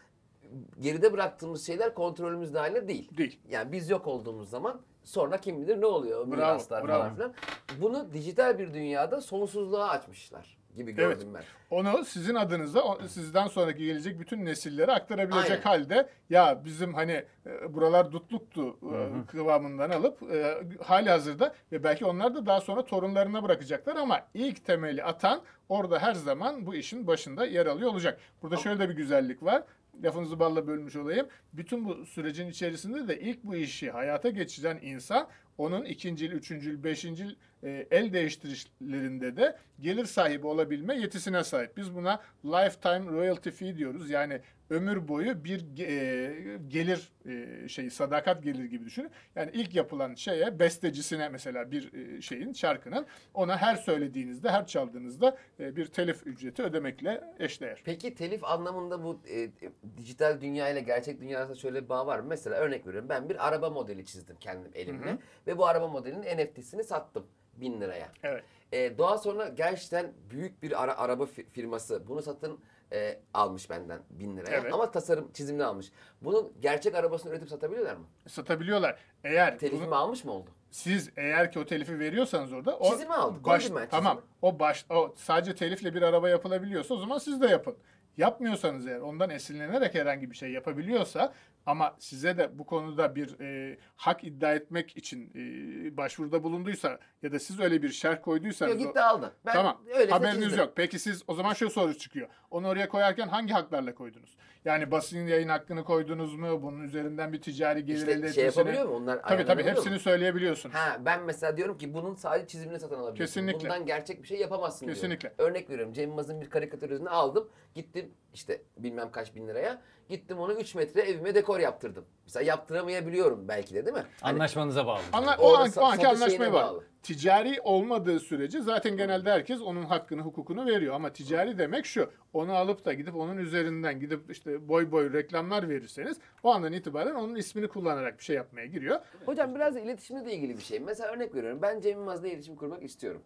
geride 0.80 1.14
bıraktığımız 1.14 1.66
şeyler 1.68 1.94
kontrolümüz 1.94 2.54
dahilinde 2.54 2.88
değil. 2.88 3.18
Değil. 3.18 3.40
Yani 3.50 3.72
biz 3.72 3.90
yok 3.90 4.08
olduğumuz 4.08 4.50
zaman 4.50 4.82
sonra 5.04 5.38
kim 5.38 5.62
bilir 5.62 5.82
ne 5.82 5.86
oluyor 5.86 6.28
miraslar 6.28 6.88
bravo. 6.88 6.98
falan 6.98 7.16
filan. 7.16 7.34
Bunu 7.82 8.14
dijital 8.14 8.60
bir 8.60 8.74
dünyada 8.74 9.22
sonsuzluğa 9.22 9.90
açmışlar 9.90 10.57
gibi 10.78 10.92
gördüm 10.92 11.28
ben. 11.34 11.44
Onu 11.70 12.06
sizin 12.06 12.36
adınıza, 12.36 12.82
o- 12.82 13.08
sizden 13.08 13.48
sonraki 13.48 13.86
gelecek 13.86 14.20
bütün 14.20 14.46
nesillere 14.46 14.92
aktarabilecek 14.92 15.52
Aynen. 15.52 15.62
halde 15.62 16.10
ya 16.30 16.62
bizim 16.66 16.94
hani 16.94 17.24
e, 17.46 17.74
buralar 17.74 18.12
dutluktu 18.12 18.78
e, 18.94 19.26
kıvamından 19.32 19.90
alıp 19.90 20.24
e, 20.24 20.58
hali 20.84 21.10
hazırda 21.10 21.56
ve 21.72 21.84
belki 21.84 22.06
onlar 22.06 22.36
da 22.36 22.46
daha 22.46 22.62
sonra 22.62 22.86
torunlarına 22.86 23.44
bırakacaklar 23.44 23.96
ama 23.96 24.22
ilk 24.34 24.66
temeli 24.66 25.04
atan 25.04 25.42
orada 25.70 26.00
her 26.00 26.14
zaman 26.14 26.66
bu 26.66 26.76
işin 26.76 27.08
başında 27.08 27.46
yer 27.46 27.66
alıyor 27.66 27.92
olacak. 27.92 28.20
Burada 28.42 28.58
şöyle 28.58 28.80
de 28.80 28.90
bir 28.90 28.96
güzellik 28.96 29.44
var. 29.44 29.64
Lafınızı 30.04 30.40
balla 30.40 30.68
bölmüş 30.68 30.96
olayım. 30.96 31.28
Bütün 31.54 31.86
bu 31.86 32.06
sürecin 32.06 32.48
içerisinde 32.48 33.08
de 33.08 33.20
ilk 33.20 33.44
bu 33.44 33.56
işi 33.56 33.92
hayata 33.92 34.30
geçiren 34.30 34.80
insan 34.82 35.28
onun 35.58 35.86
ikincil, 35.86 36.32
üçüncül, 36.32 36.84
beşincil 36.84 37.36
e, 37.64 37.88
el 37.92 38.14
değiştirişlerinde 38.14 39.38
de 39.38 39.58
gelir 39.80 40.06
sahibi 40.06 40.48
olabilme 40.48 40.98
yetisine 40.98 41.44
sahip. 41.44 41.78
Biz 41.78 41.96
buna 41.96 42.22
lifetime 42.46 43.12
royalty 43.12 43.50
fee 43.50 43.78
diyoruz. 43.78 44.10
Yani 44.10 44.42
ömür 44.70 45.08
boyu 45.08 45.44
bir 45.44 45.80
e, 45.80 46.60
gelir 46.68 47.12
e, 47.26 47.68
şeyi 47.70 47.92
sadakat 47.92 48.44
gelir 48.44 48.66
gibi 48.66 48.86
düşünün. 48.86 49.12
Yani 49.36 49.52
ilk 49.54 49.76
yapılan 49.76 50.16
şeye 50.16 50.60
bestecisine 50.60 51.30
mesela 51.30 51.72
bir 51.72 51.94
e, 51.94 52.22
şeyin 52.22 52.54
şarkının 52.54 53.06
ona 53.34 53.58
her 53.58 53.76
söylediğinizde 53.76 54.50
her 54.50 54.68
çaldığınızda 54.68 55.38
e, 55.60 55.76
bir 55.76 55.86
telif 55.86 56.28
ücreti 56.28 56.64
ödemekle 56.64 57.24
eşdeğer. 57.40 57.82
Peki 57.86 58.16
telif 58.16 58.44
anlamında 58.44 59.04
bu 59.04 59.20
e, 59.30 59.50
dijital 59.98 60.42
dünya 60.42 60.70
ile 60.70 60.82
gerçek 60.82 61.22
dünya 61.22 61.40
arasında 61.40 61.56
şöyle 61.56 61.84
bir 61.84 61.90
bağ 61.90 62.08
var 62.08 62.20
mı? 62.20 62.26
Mesela 62.28 62.56
örnek 62.56 62.88
veriyorum 62.88 63.10
ben 63.10 63.30
bir 63.30 63.48
araba 63.48 63.70
modeli 63.70 64.06
çizdim 64.06 64.36
kendim 64.40 64.72
elimle 64.76 65.18
ve 65.48 65.58
bu 65.58 65.66
araba 65.68 65.88
modelinin 65.88 66.38
NFT'sini 66.38 66.84
sattım 66.84 67.26
bin 67.56 67.82
liraya. 67.82 68.10
Evet. 68.24 68.44
E, 68.72 68.98
daha 68.98 69.18
sonra 69.18 69.48
gerçekten 69.50 70.14
büyük 70.30 70.64
bir 70.64 70.84
ara, 70.84 70.98
araba 70.98 71.24
fi- 71.24 71.50
firması 71.50 72.08
bunu 72.08 72.22
satın 72.22 72.60
e, 72.94 73.20
almış 73.34 73.70
benden 73.70 74.00
bin 74.10 74.38
liraya 74.38 74.58
Evet. 74.60 74.74
ama 74.74 74.92
tasarım 74.92 75.32
çizimini 75.34 75.64
almış. 75.64 75.92
Bunun 76.22 76.54
gerçek 76.62 76.96
arabasını 76.96 77.32
üretip 77.32 77.50
satabiliyorlar 77.50 77.96
mı? 77.96 78.06
Satabiliyorlar. 78.28 79.00
Eğer 79.24 79.60
Telifimi 79.60 79.86
bunu- 79.88 79.96
almış 79.96 80.24
mı 80.26 80.32
oldu? 80.32 80.50
siz 80.72 81.10
eğer 81.18 81.52
ki 81.52 81.60
o 81.60 81.66
telifi 81.66 82.00
veriyorsanız 82.00 82.54
orada 82.54 82.78
o 82.78 82.92
Çizimi 82.92 83.14
aldık, 83.14 83.46
baş- 83.46 83.64
ben 83.64 83.68
çizimi. 83.68 83.88
tamam. 83.90 84.22
O 84.42 84.60
baş 84.60 84.86
o 84.90 85.14
sadece 85.18 85.56
telifle 85.56 85.94
bir 85.94 86.02
araba 86.02 86.30
yapılabiliyorsa 86.30 86.94
o 86.94 86.98
zaman 86.98 87.18
siz 87.18 87.42
de 87.42 87.48
yapın. 87.48 87.78
Yapmıyorsanız 88.18 88.88
eğer 88.88 89.00
ondan 89.00 89.30
esinlenerek 89.30 89.96
herhangi 89.96 90.32
bir 90.32 90.36
şey 90.36 90.52
yapabiliyorsa 90.52 91.34
ama 91.68 91.96
size 92.00 92.38
de 92.38 92.60
bu 92.60 92.66
konuda 92.66 93.16
bir 93.16 93.40
e, 93.40 93.78
hak 93.96 94.24
iddia 94.24 94.54
etmek 94.54 94.98
için 94.98 95.32
e, 95.36 95.98
başvuruda 95.98 96.44
bulunduysa 96.44 97.00
ya 97.22 97.32
da 97.32 97.40
siz 97.40 97.60
öyle 97.60 97.82
bir 97.82 97.90
şerh 97.90 98.22
koyduysanız 98.22 98.74
Yok 98.74 98.82
gitti 98.82 99.00
aldı. 99.02 99.34
Ben 99.46 99.54
tamam. 99.54 99.82
Haberiniz 100.10 100.44
çizdim. 100.44 100.60
yok. 100.60 100.74
Peki 100.76 101.00
siz 101.00 101.24
o 101.28 101.34
zaman 101.34 101.54
şu 101.54 101.70
soru 101.70 101.98
çıkıyor. 101.98 102.28
Onu 102.52 102.68
oraya 102.68 102.90
koyarken 102.90 103.28
hangi 103.28 103.54
haklarla 103.54 103.96
koydunuz? 103.96 104.38
Yani 104.66 104.92
basın 104.92 105.28
yayın 105.28 105.50
hakkını 105.50 105.84
koydunuz 105.84 106.36
mu? 106.36 106.62
Bunun 106.62 106.84
üzerinden 106.84 107.34
bir 107.34 107.42
ticari 107.42 107.86
gelir 107.86 108.08
elde 108.08 108.14
İşte 108.14 108.34
şey 108.34 108.44
etmesini. 108.44 108.60
yapabiliyor 108.60 108.86
mu? 108.86 108.96
Onlar 108.96 109.16
Tabii 109.16 109.28
tabii 109.28 109.38
ayarlanabiliyor 109.38 109.76
mu? 109.76 109.82
hepsini 109.82 110.00
söyleyebiliyorsun. 110.00 110.70
Ha 110.70 110.98
ben 111.06 111.24
mesela 111.24 111.58
diyorum 111.58 111.78
ki 111.78 111.94
bunun 111.94 112.16
sadece 112.16 112.48
çizimini 112.48 112.80
satın 112.80 112.96
alabilirsin. 112.96 113.26
Kesinlikle. 113.26 113.60
Bundan 113.70 113.86
gerçek 113.86 114.24
bir 114.24 114.28
şey 114.28 114.40
yapamazsın 114.40 114.86
diyorum. 114.86 115.02
Kesinlikle. 115.02 115.34
Örnek 115.38 115.70
veriyorum 115.70 115.94
Cem 115.94 116.10
Yılmaz'ın 116.10 116.42
bir 116.42 116.50
karikatürünü 116.50 117.10
aldım. 117.10 117.50
Gittim 117.76 118.12
işte 118.38 118.62
bilmem 118.78 119.12
kaç 119.12 119.36
bin 119.36 119.48
liraya. 119.48 119.82
Gittim 120.10 120.40
onu 120.40 120.54
3 120.54 120.76
metre 120.76 121.02
evime 121.02 121.36
dekor 121.36 121.60
yaptırdım. 121.60 122.06
Mesela 122.26 122.44
yaptıramayabiliyorum 122.44 123.48
belki 123.48 123.76
de 123.76 123.86
değil 123.86 123.98
mi? 123.98 124.04
Hani 124.04 124.10
Anla, 124.22 124.34
Anlaşmanıza 124.34 124.86
bağlı. 124.88 125.02
o, 125.14 125.18
Orada 125.18 125.60
an, 125.64 125.68
sa- 125.68 125.80
o 125.80 125.84
anki 125.84 126.04
satış 126.04 126.06
anlaşmaya 126.06 126.30
şeyine 126.30 126.54
bağlı. 126.54 126.76
bağlı. 126.76 126.84
Ticari 127.04 127.62
olmadığı 127.64 128.20
sürece 128.20 128.62
zaten 128.62 128.98
genelde 128.98 129.32
herkes 129.32 129.62
onun 129.62 129.84
hakkını, 129.84 130.22
hukukunu 130.22 130.66
veriyor. 130.66 130.94
Ama 130.96 131.14
ticari 131.14 131.58
demek 131.58 131.86
şu. 131.86 132.10
Onu 132.34 132.54
alıp 132.56 132.86
da 132.86 132.94
gidip 132.94 133.16
onun 133.16 133.38
üzerinden 133.38 134.00
gidip 134.00 134.32
işte 134.32 134.68
boy 134.68 134.92
boy 134.92 135.14
reklamlar 135.14 135.70
verirseniz 135.70 136.18
o 136.44 136.52
andan 136.52 136.74
itibaren 136.74 137.16
onun 137.16 137.36
ismini 137.36 137.68
kullanarak 137.68 138.20
bir 138.20 138.24
şey 138.24 138.36
yapmaya 138.36 138.66
giriyor. 138.66 139.00
Hocam 139.26 139.56
biraz 139.56 139.76
da 139.76 139.80
iletişimle 139.80 140.26
de 140.26 140.34
ilgili 140.34 140.58
bir 140.58 140.64
şey. 140.64 140.80
Mesela 140.80 141.12
örnek 141.14 141.36
veriyorum. 141.36 141.62
Ben 141.62 141.80
Cem 141.82 141.92
Yılmaz'la 142.00 142.28
iletişim 142.28 142.56
kurmak 142.56 142.84
istiyorum. 142.84 143.22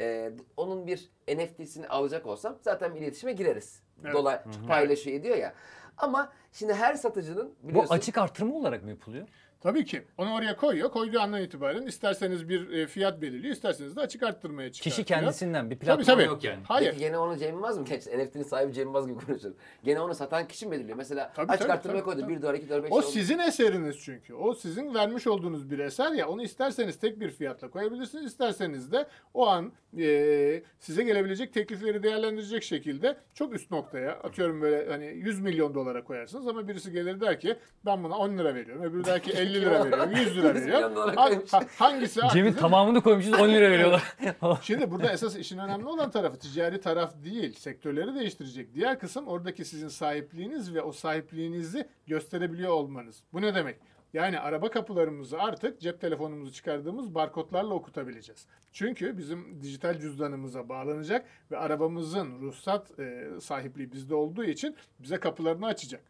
Ee, 0.00 0.32
onun 0.56 0.86
bir 0.86 1.10
NFT'sini 1.28 1.88
alacak 1.88 2.26
olsam 2.26 2.58
zaten 2.60 2.94
bir 2.94 3.00
iletişime 3.00 3.32
gireriz. 3.32 3.82
Evet. 4.04 4.14
Dolar 4.14 4.44
paylaşıyor 4.68 5.16
ediyor 5.16 5.36
ya. 5.36 5.54
Ama 5.98 6.32
Şimdi 6.58 6.74
her 6.74 6.94
satıcının 6.94 7.54
Bu 7.62 7.68
biliyorsun 7.68 7.94
açık 7.94 8.18
artırma 8.18 8.54
olarak 8.54 8.82
mı 8.82 8.90
yapılıyor? 8.90 9.28
Tabii 9.60 9.84
ki. 9.84 10.02
Onu 10.18 10.34
oraya 10.34 10.56
koyuyor. 10.56 10.90
Koyduğu 10.90 11.20
andan 11.20 11.42
itibaren 11.42 11.82
isterseniz 11.86 12.48
bir 12.48 12.70
e, 12.70 12.86
fiyat 12.86 13.22
belirliyor, 13.22 13.54
isterseniz 13.54 13.96
de 13.96 14.00
açık 14.00 14.22
arttırmaya 14.22 14.72
çıkartıyor. 14.72 14.96
Kişi 14.96 15.04
kendisinden 15.04 15.70
bir 15.70 15.76
Tabii 15.76 15.84
platform 15.86 16.04
tabii. 16.16 16.22
yok 16.24 16.44
yani. 16.44 16.60
Hayır. 16.68 16.88
Peki 16.90 17.00
gene 17.00 17.18
onu 17.18 17.36
Cem 17.38 17.50
Yılmaz 17.54 17.78
mı? 17.78 17.84
NFT'nin 17.84 18.42
sahibi 18.42 18.72
Cem 18.72 18.84
Yılmaz 18.84 19.06
gibi 19.06 19.18
konuşuyoruz. 19.26 19.58
Gene 19.84 20.00
onu 20.00 20.14
satan 20.14 20.48
kişi 20.48 20.66
mi 20.66 20.72
belirliyor? 20.72 20.96
Mesela 20.96 21.32
Tabii, 21.36 21.52
açık 21.52 21.62
tabii, 21.62 21.72
arttırmaya 21.72 21.98
tabii, 21.98 22.04
koydu. 22.04 22.20
tabii. 22.20 22.36
1 22.36 22.42
dolar, 22.42 22.54
2 22.54 22.68
dolar, 22.68 22.82
5 22.82 22.92
O 22.92 22.94
dolar. 22.94 23.02
sizin 23.02 23.38
eseriniz 23.38 23.98
çünkü. 23.98 24.34
O 24.34 24.54
sizin 24.54 24.94
vermiş 24.94 25.26
olduğunuz 25.26 25.70
bir 25.70 25.78
eser 25.78 26.12
ya. 26.12 26.28
Onu 26.28 26.42
isterseniz 26.42 26.98
tek 26.98 27.20
bir 27.20 27.30
fiyatla 27.30 27.70
koyabilirsiniz. 27.70 28.24
isterseniz 28.26 28.92
de 28.92 29.06
o 29.34 29.46
an 29.46 29.72
e, 29.98 30.62
size 30.78 31.02
gelebilecek 31.02 31.52
teklifleri 31.52 32.02
değerlendirecek 32.02 32.62
şekilde 32.62 33.16
çok 33.34 33.54
üst 33.54 33.70
noktaya 33.70 34.12
atıyorum 34.12 34.60
böyle 34.62 34.90
hani 34.90 35.04
100 35.06 35.40
milyon 35.40 35.74
dolara 35.74 36.04
koyarsınız 36.04 36.48
ama 36.48 36.68
birisi 36.68 36.92
gelir 36.92 37.20
der 37.20 37.40
ki 37.40 37.56
ben 37.86 38.04
buna 38.04 38.16
10 38.18 38.38
lira 38.38 38.54
veriyorum. 38.54 38.82
Öbürü 38.84 39.04
der 39.04 39.22
ki 39.22 39.32
50 39.46 39.60
lira 39.60 39.84
veriyorum. 39.84 40.10
100 40.16 40.36
lira 40.36 40.48
100 40.48 40.64
milyon 40.64 40.82
veriyor. 40.82 40.96
dolara 40.96 41.16
Ha- 41.50 41.62
hangisi 41.78 42.14
Cem'in 42.14 42.28
haklıdır? 42.28 42.60
tamamını 42.60 43.02
koymuşuz 43.02 43.32
10 43.34 43.48
lira 43.48 43.70
veriyorlar. 43.70 44.02
Şimdi 44.62 44.90
burada 44.90 45.12
esas 45.12 45.36
işin 45.36 45.58
önemli 45.58 45.86
olan 45.86 46.10
tarafı 46.10 46.38
ticari 46.38 46.80
taraf 46.80 47.14
değil, 47.24 47.52
sektörleri 47.54 48.14
değiştirecek. 48.14 48.74
Diğer 48.74 48.98
kısım 48.98 49.26
oradaki 49.26 49.64
sizin 49.64 49.88
sahipliğiniz 49.88 50.74
ve 50.74 50.82
o 50.82 50.92
sahipliğinizi 50.92 51.88
gösterebiliyor 52.06 52.70
olmanız. 52.70 53.22
Bu 53.32 53.42
ne 53.42 53.54
demek? 53.54 53.76
Yani 54.12 54.40
araba 54.40 54.70
kapılarımızı 54.70 55.38
artık 55.38 55.80
cep 55.80 56.00
telefonumuzu 56.00 56.52
çıkardığımız 56.52 57.14
barkodlarla 57.14 57.74
okutabileceğiz. 57.74 58.46
Çünkü 58.72 59.18
bizim 59.18 59.60
dijital 59.62 59.98
cüzdanımıza 60.00 60.68
bağlanacak 60.68 61.26
ve 61.50 61.56
arabamızın 61.58 62.40
ruhsat 62.40 62.98
e, 63.00 63.28
sahipliği 63.40 63.92
bizde 63.92 64.14
olduğu 64.14 64.44
için 64.44 64.76
bize 64.98 65.16
kapılarını 65.20 65.66
açacak. 65.66 66.00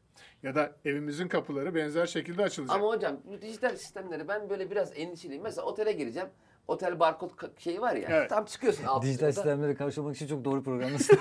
Ya 0.43 0.55
da 0.55 0.73
evimizin 0.85 1.29
kapıları 1.29 1.75
benzer 1.75 2.07
şekilde 2.07 2.43
açılacak. 2.43 2.77
Ama 2.77 2.87
hocam 2.89 3.17
bu 3.25 3.43
dijital 3.43 3.77
sistemleri 3.77 4.29
ben 4.29 4.51
böyle 4.51 4.71
biraz 4.71 4.93
endişeliyim. 4.99 5.43
Mesela 5.43 5.67
otele 5.67 5.93
gireceğim. 5.93 6.29
Otel 6.69 7.01
barkod 7.01 7.31
ka- 7.31 7.61
şeyi 7.61 7.81
var 7.81 7.95
ya. 7.97 8.09
Evet. 8.11 8.31
Tam 8.31 8.45
çıkıyorsun 8.45 8.85
alt 8.85 9.03
Dijital 9.03 9.27
kısımda. 9.27 9.33
sistemlere 9.51 9.75
karşılamak 9.75 10.17
için 10.17 10.27
çok 10.27 10.45
doğru 10.45 10.63
programız. 10.63 11.11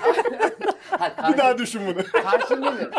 Ha, 0.90 1.32
bir 1.32 1.38
daha 1.38 1.58
düşün 1.58 1.82
bunu. 1.86 2.22
Karşım 2.22 2.62
demiyorum. 2.64 2.92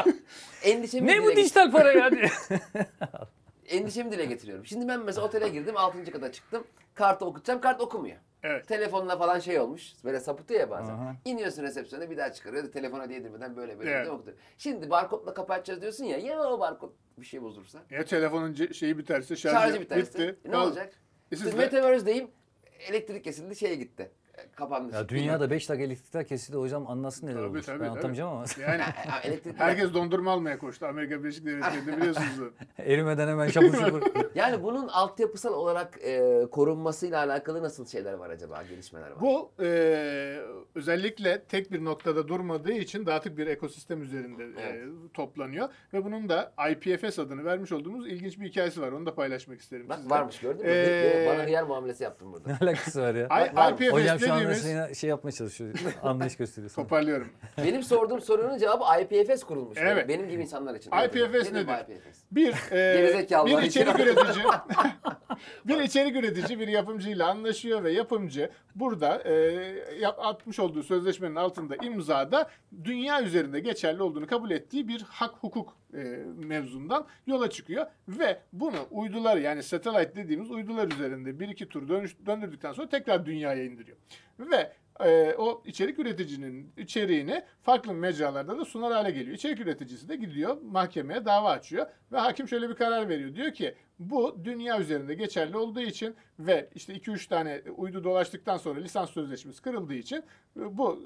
Endişemi 0.64 1.08
ne 1.08 1.14
dile 1.16 1.24
bu 1.24 1.36
dijital 1.36 1.72
para 1.72 1.92
ya 1.92 2.12
diye. 2.12 2.30
endişemi 3.68 4.12
dile 4.12 4.26
getiriyorum. 4.26 4.66
Şimdi 4.66 4.88
ben 4.88 5.00
mesela 5.06 5.28
otele 5.28 5.50
girdim 5.50 5.78
6. 5.78 6.12
kata 6.12 6.32
çıktım. 6.32 6.64
Kartı 6.94 7.26
okutacağım 7.26 7.62
kart 7.62 7.82
okumuyor. 7.82 8.18
Evet. 8.44 8.68
Telefonla 8.68 9.18
falan 9.18 9.40
şey 9.40 9.60
olmuş. 9.60 9.94
Böyle 10.04 10.20
sapıtıyor 10.20 10.60
ya 10.60 10.70
bazen. 10.70 10.94
Aha. 10.94 11.16
İniyorsun 11.26 11.64
resepsiyona 11.64 12.10
bir 12.10 12.18
daha 12.18 12.34
çıkarıyor 12.34 12.64
da 12.64 12.72
telefona 12.72 13.10
değdirmeden 13.10 13.56
böyle 13.56 13.80
böyle 13.80 13.90
Evet. 13.92 14.00
evet. 14.02 14.12
okutuyor. 14.12 14.38
Şimdi 14.58 14.90
barkodla 14.90 15.34
kapatacağız 15.34 15.82
diyorsun 15.82 16.06
ya. 16.06 16.18
Ya 16.18 16.44
o 16.44 16.60
barkod 16.60 16.92
bir 17.18 17.26
şey 17.26 17.42
bozulursa. 17.42 17.80
Ya 17.90 18.06
telefonun 18.06 18.54
ce- 18.54 18.74
şeyi 18.74 18.98
biterse 18.98 19.36
şarjı, 19.36 19.56
Şarjı 19.60 19.82
biterse. 19.82 20.14
bitti. 20.30 20.40
Ne 20.46 20.52
Kal- 20.52 20.68
olacak? 20.68 20.94
E 21.32 21.36
siz 21.36 21.44
Siz 21.46 21.54
de- 21.54 21.58
Metaverse'deyim. 21.58 22.32
Elektrik 22.90 23.24
kesildi 23.24 23.56
şeye 23.56 23.76
gitti. 23.76 24.12
E, 24.38 24.52
Kapandı. 24.56 24.96
Ya 24.96 25.10
dünyada 25.10 25.50
5 25.50 25.70
dakika 25.70 25.84
elektrikler 25.86 26.28
kesildi 26.28 26.58
hocam 26.58 26.88
anlasın 26.88 27.28
neler 27.28 27.36
Tabii, 27.38 27.48
olur. 27.48 27.62
tabii, 27.64 27.80
ben 27.80 27.80
tabii. 27.80 27.90
anlatamayacağım 27.90 28.32
ama. 28.32 28.46
Yani 28.62 28.82
herkes 29.58 29.94
dondurma 29.94 30.32
almaya 30.32 30.60
koştu. 30.60 30.86
Amerika 30.86 31.20
Birleşik 31.24 31.46
Devletleri'nde 31.46 31.98
biliyorsunuz. 31.98 32.54
Erimeden 32.78 33.28
hemen 33.28 33.48
şapur 33.48 33.74
şupur. 33.86 34.02
Yani 34.36 34.64
bunun 34.64 34.88
altyapısal 34.88 35.54
olarak 35.54 35.98
e, 36.04 36.46
korunmasıyla 36.52 37.18
alakalı 37.24 37.64
nasıl 37.64 37.86
şeyler 37.88 38.14
var 38.14 38.30
acaba? 38.30 38.64
Gelişmeler 38.70 39.12
var. 39.12 39.22
Bu 39.22 39.52
e, 39.64 39.68
özellikle 40.76 41.42
tek 41.44 41.72
bir 41.72 41.86
noktada 41.86 42.28
durmadığı 42.28 42.72
için 42.74 43.06
dağıtık 43.06 43.38
bir 43.38 43.48
ekosistem 43.48 44.02
üzerinde 44.04 44.44
e, 44.44 44.48
Evet. 44.68 44.88
toplanıyor. 45.14 45.70
Ve 45.94 46.06
bunun 46.06 46.30
da 46.30 46.54
IPFS 46.72 47.20
adını 47.20 47.46
vermiş 47.46 47.72
olduğumuz 47.72 48.08
ilginç 48.08 48.40
bir 48.40 48.46
hikayesi 48.50 48.82
var. 48.82 48.92
Onu 48.92 49.06
da 49.06 49.16
paylaşmak 49.16 49.60
isterim 49.60 49.90
Bak 49.90 49.98
sizle. 49.98 50.10
varmış 50.10 50.40
gördün 50.40 50.66
mü? 50.66 50.72
Ee, 50.72 51.28
Bana 51.30 51.44
hıyar 51.46 51.64
muamelesi 51.64 52.04
yaptın 52.04 52.34
burada. 52.34 52.50
ne 52.50 52.58
alakası 52.68 53.02
var 53.02 53.16
ya? 53.16 53.26
I- 53.26 53.56
Bak, 53.56 53.80
şu 54.28 54.34
anda 54.34 54.50
dediğimiz... 54.50 54.88
şey, 54.88 54.94
şey 54.96 55.10
yapmaya 55.10 55.32
çalışıyor. 55.32 55.74
Anlayış 56.04 56.36
gösteriyorsun. 56.36 56.82
Toparlıyorum. 56.82 57.30
Benim 57.58 57.84
sorduğum 57.84 58.22
sorunun 58.22 58.58
cevabı 58.58 58.84
IPFS 59.02 59.44
kurulmuş. 59.44 59.78
Evet. 59.82 60.08
Benim 60.10 60.30
gibi 60.30 60.42
insanlar 60.42 60.76
için. 60.76 60.92
IPFS 60.92 61.52
Nedir 61.52 61.68
bu 61.68 61.72
nedir? 61.72 61.96
IPFS? 61.96 62.20
Bir, 62.32 62.48
e, 62.72 62.94
Gerizekalılar 63.02 63.62
bir 63.62 63.68
için. 63.68 63.82
içerik 63.82 64.00
üretici 64.00 64.46
bir 65.66 65.80
içerik 65.80 66.16
üretici 66.16 66.60
bir 66.60 66.68
yapımcıyla 66.68 67.28
anlaşıyor 67.30 67.84
ve 67.84 67.92
yapımcı 67.92 68.50
burada 68.76 69.22
e, 69.24 69.34
yap- 70.00 70.20
atmış 70.20 70.60
olduğu 70.60 70.84
sözleşmenin 70.84 71.36
altında 71.36 71.76
imzada 71.76 72.50
dünya 72.84 73.22
üzerinde 73.24 73.60
geçerli 73.60 74.04
olduğunu 74.04 74.28
kabul 74.28 74.52
ettiği 74.52 74.88
bir 74.88 75.02
hak 75.02 75.36
hukuk 75.42 75.78
e, 75.94 75.98
mevzundan 76.38 77.08
yola 77.28 77.50
çıkıyor 77.50 77.86
ve 78.08 78.40
bunu 78.54 78.78
uydular 78.92 79.38
yani 79.38 79.64
satellite 79.64 80.16
dediğimiz 80.16 80.52
uydular 80.52 80.92
üzerinde 80.92 81.40
bir 81.40 81.50
iki 81.50 81.70
tur 81.70 81.90
dönüş, 81.90 82.16
döndürdükten 82.26 82.72
sonra 82.72 82.90
tekrar 82.90 83.26
dünyaya 83.26 83.64
indiriyor. 83.64 83.98
Ve 84.40 84.74
e, 85.06 85.36
o 85.38 85.64
içerik 85.66 86.00
üreticinin 86.00 86.74
içeriğini 86.78 87.44
farklı 87.64 87.94
mecralarda 87.94 88.58
da 88.58 88.66
sunar 88.66 88.94
hale 88.94 89.12
geliyor. 89.12 89.36
İçerik 89.36 89.60
üreticisi 89.60 90.10
de 90.10 90.16
gidiyor 90.16 90.62
mahkemeye 90.62 91.26
dava 91.26 91.52
açıyor 91.52 91.86
ve 92.12 92.18
hakim 92.18 92.48
şöyle 92.48 92.70
bir 92.70 92.76
karar 92.76 93.10
veriyor. 93.10 93.36
Diyor 93.36 93.54
ki 93.54 93.76
bu 94.00 94.38
dünya 94.44 94.80
üzerinde 94.80 95.14
geçerli 95.14 95.58
olduğu 95.58 95.82
için 95.82 96.16
ve 96.40 96.70
işte 96.76 96.94
2-3 96.94 97.30
tane 97.30 97.62
uydu 97.78 98.04
dolaştıktan 98.04 98.58
sonra 98.58 98.80
lisans 98.80 99.10
sözleşmesi 99.12 99.62
kırıldığı 99.62 99.94
için 99.94 100.18
e, 100.60 100.78
bu 100.78 101.04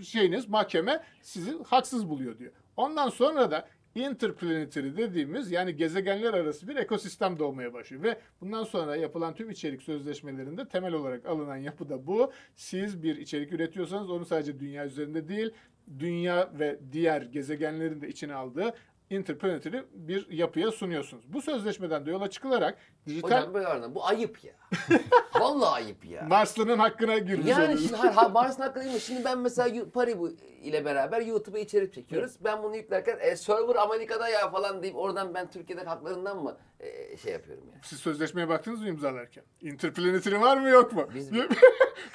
e, 0.00 0.02
şeyiniz 0.04 0.48
mahkeme 0.48 1.02
sizi 1.22 1.62
haksız 1.62 2.08
buluyor 2.08 2.38
diyor. 2.38 2.52
Ondan 2.76 3.08
sonra 3.08 3.50
da 3.50 3.68
interplanetary 3.94 4.96
dediğimiz 4.96 5.50
yani 5.50 5.76
gezegenler 5.76 6.34
arası 6.34 6.68
bir 6.68 6.76
ekosistem 6.76 7.38
doğmaya 7.38 7.72
başlıyor 7.72 8.02
ve 8.02 8.18
bundan 8.40 8.64
sonra 8.64 8.96
yapılan 8.96 9.34
tüm 9.34 9.50
içerik 9.50 9.82
sözleşmelerinde 9.82 10.68
temel 10.68 10.92
olarak 10.92 11.26
alınan 11.26 11.56
yapı 11.56 11.88
da 11.88 12.06
bu. 12.06 12.32
Siz 12.56 13.02
bir 13.02 13.16
içerik 13.16 13.52
üretiyorsanız 13.52 14.10
onu 14.10 14.24
sadece 14.24 14.60
dünya 14.60 14.86
üzerinde 14.86 15.28
değil, 15.28 15.50
dünya 15.98 16.50
ve 16.58 16.78
diğer 16.92 17.22
gezegenlerin 17.22 18.00
de 18.00 18.08
içine 18.08 18.34
aldığı 18.34 18.74
interplanetary 19.10 19.78
bir 19.92 20.30
yapıya 20.30 20.72
sunuyorsunuz. 20.72 21.24
Bu 21.32 21.42
sözleşmeden 21.42 22.06
de 22.06 22.10
yola 22.10 22.30
çıkılarak 22.30 22.78
dijital 23.06 23.28
Hocam 23.38 23.54
böyle 23.54 23.66
var. 23.66 23.94
Bu 23.94 24.06
ayıp 24.06 24.44
ya. 24.44 24.52
Vallahi 25.40 25.74
ayıp 25.84 26.04
ya. 26.04 26.22
Marslı'nın 26.28 26.78
hakkına 26.78 27.18
girmiş 27.18 27.46
Yani 27.46 27.64
oluyoruz. 27.64 27.82
şimdi, 27.88 27.96
ha, 27.96 28.16
ha, 28.22 28.28
Mars'ın 28.28 28.62
hakkı 28.62 28.80
değil 28.80 28.94
mi? 28.94 29.00
Şimdi 29.00 29.24
ben 29.24 29.38
mesela 29.38 29.90
Paribu 29.90 30.30
ile 30.62 30.84
beraber 30.84 31.20
YouTube'a 31.20 31.58
içerik 31.58 31.92
çekiyoruz. 31.94 32.32
Ben 32.44 32.62
bunu 32.62 32.76
yüklerken 32.76 33.18
e, 33.20 33.36
server 33.36 33.76
Amerika'da 33.76 34.28
ya 34.28 34.50
falan 34.50 34.82
deyip 34.82 34.96
oradan 34.96 35.34
ben 35.34 35.50
Türkiye'de 35.50 35.84
haklarından 35.84 36.42
mı 36.42 36.56
e, 36.80 37.16
şey 37.16 37.32
yapıyorum 37.32 37.64
ya? 37.72 37.80
Siz 37.82 37.98
sözleşmeye 37.98 38.48
baktınız 38.48 38.80
mı 38.80 38.88
imzalarken? 38.88 39.44
Interplanetary 39.60 40.40
var 40.40 40.56
mı 40.56 40.68
yok 40.68 40.92
mu? 40.92 41.08
Biz- 41.14 41.32
bir, 41.32 41.48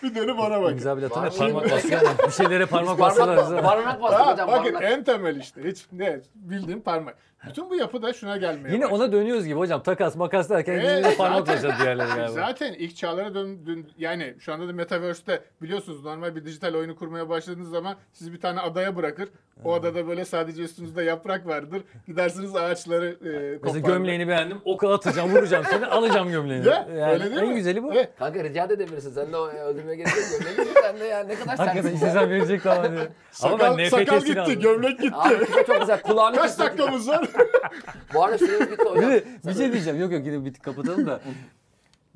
bir 0.03 0.15
dönüp 0.15 0.37
bana 0.37 0.61
bakın. 0.61 0.73
İmza 0.73 0.97
bile 0.97 1.07
mı? 1.07 1.13
Parmak 1.37 1.71
basıyor. 1.71 2.01
Bir 2.27 2.31
şeylere 2.31 2.65
parmak 2.65 2.99
basıyorlar. 2.99 3.37
parmak, 3.37 3.63
parmak 3.63 4.01
bastık 4.01 4.19
Ha, 4.19 4.33
hocam. 4.33 4.47
bakın 4.47 4.63
parmak. 4.73 4.83
en 4.91 5.03
temel 5.03 5.35
işte. 5.35 5.63
Hiç 5.63 5.85
ne 5.91 6.21
bildiğim 6.35 6.78
parmak. 6.81 7.15
Bütün 7.49 7.69
bu 7.69 7.75
yapı 7.75 8.01
da 8.01 8.13
şuna 8.13 8.37
gelmeye 8.37 8.73
Yine 8.73 8.85
başladı. 8.85 9.03
ona 9.03 9.11
dönüyoruz 9.11 9.45
gibi 9.45 9.59
hocam. 9.59 9.83
Takas 9.83 10.15
makas 10.15 10.49
derken 10.49 10.73
Evet, 10.73 10.85
evet, 11.05 11.17
parmak 11.17 11.39
zaten- 11.39 11.53
basacağız 11.55 11.81
diğerleri 11.81 12.07
galiba. 12.07 12.27
Zaten 12.27 12.73
ilk 12.73 12.95
çağlara 12.95 13.35
dön, 13.35 13.65
dön- 13.65 13.85
yani 13.97 14.33
şu 14.39 14.53
anda 14.53 14.67
da 14.67 14.73
Metaverse'te 14.73 15.41
biliyorsunuz 15.61 16.03
normal 16.03 16.35
bir 16.35 16.45
dijital 16.45 16.73
oyunu 16.75 16.95
kurmaya 16.95 17.29
başladığınız 17.29 17.69
zaman 17.69 17.95
sizi 18.13 18.33
bir 18.33 18.41
tane 18.41 18.59
adaya 18.59 18.95
bırakır. 18.95 19.29
O 19.63 19.73
adada 19.73 20.07
böyle 20.07 20.25
sadece 20.25 20.63
üstünüzde 20.63 21.03
yaprak 21.03 21.47
vardır. 21.47 21.81
Gidersiniz 22.07 22.55
ağaçları 22.55 23.05
e, 23.05 23.29
Mesela 23.29 23.59
koparır. 23.61 23.83
gömleğini 23.95 24.27
beğendim. 24.27 24.57
Oku 24.65 24.89
atacağım, 24.89 25.31
vuracağım 25.31 25.65
seni, 25.69 25.85
alacağım 25.85 26.31
gömleğini. 26.31 26.67
Ya, 26.67 26.87
yani 26.97 27.11
öyle 27.13 27.23
değil 27.25 27.37
en 27.41 27.47
mi? 27.47 27.55
güzeli 27.55 27.83
bu. 27.83 27.93
Evet. 27.93 28.09
Kanka 28.19 28.43
rica 28.43 28.69
da 28.69 28.73
edebilirsin. 28.73 29.11
Sen 29.11 29.31
de 29.33 29.37
o 29.37 29.49
e, 29.51 29.59
öldürmeye 29.61 29.95
gerek 29.95 30.09
yok. 30.09 30.41
Ne 30.45 30.51
bileyim 30.57 30.77
sen 30.81 30.99
de 30.99 31.05
ya 31.05 31.19
ne 31.23 31.35
kadar 31.35 31.47
Hakikaten 31.57 31.73
sertsin 31.73 31.89
ya. 31.89 31.95
istesem 31.95 32.29
verecek 32.29 32.61
falan 32.61 32.91
diye. 32.91 32.99
Ama 33.01 33.09
Sakal, 33.57 33.77
ben 33.77 33.89
sakal 33.89 34.19
gitti, 34.21 34.41
aldım. 34.41 34.59
gömlek 34.59 34.99
gitti. 34.99 35.15
Abi 35.15 35.45
çok 35.67 35.79
güzel. 35.81 36.01
Kulağını 36.01 36.35
Kaç 36.35 36.45
kesin. 36.57 36.63
Dakikamız 36.77 37.07
var? 37.07 37.29
Bu 38.13 38.23
arada 38.23 38.37
süremiz 38.37 38.71
bitti 38.71 38.83
Bir, 38.95 39.01
de 39.01 39.23
bir 39.47 39.53
şey 39.53 39.71
diyeceğim. 39.73 39.99
Yok 39.99 40.11
yok 40.11 40.25
yine 40.25 40.45
bitti 40.45 40.61
kapatalım 40.61 41.07
da. 41.07 41.21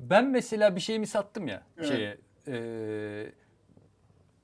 Ben 0.00 0.24
mesela 0.26 0.76
bir 0.76 0.80
şeyimi 0.80 1.06
sattım 1.06 1.48
ya 1.48 1.62
Evet. 1.78 1.88
şeye. 1.88 2.18
eee, 2.46 3.32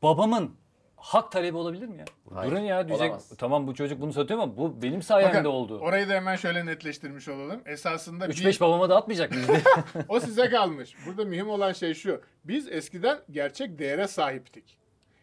babamın 0.02 0.54
hak 0.96 1.32
talebi 1.32 1.56
olabilir 1.56 1.86
mi 1.86 1.98
ya? 1.98 2.04
Hayır, 2.34 2.50
Durun 2.52 2.60
ya 2.60 2.88
diyecek. 2.88 3.06
olamaz. 3.06 3.32
Tamam 3.38 3.66
bu 3.66 3.74
çocuk 3.74 4.00
bunu 4.00 4.12
satıyor 4.12 4.40
ama 4.40 4.56
bu 4.56 4.82
benim 4.82 5.02
sayemde 5.02 5.34
Bakın, 5.34 5.44
oldu. 5.48 5.78
orayı 5.78 6.08
da 6.08 6.12
hemen 6.12 6.36
şöyle 6.36 6.66
netleştirmiş 6.66 7.28
olalım. 7.28 7.60
Esasında 7.66 8.28
bir- 8.28 8.34
3-5 8.34 8.60
babama 8.60 8.90
dağıtmayacak 8.90 9.30
mıyız? 9.30 9.48
o 10.08 10.20
size 10.20 10.50
kalmış. 10.50 10.94
Burada 11.06 11.24
mühim 11.24 11.48
olan 11.50 11.72
şey 11.72 11.94
şu. 11.94 12.20
Biz 12.44 12.68
eskiden 12.72 13.18
gerçek 13.30 13.78
değere 13.78 14.08
sahiptik. 14.08 14.79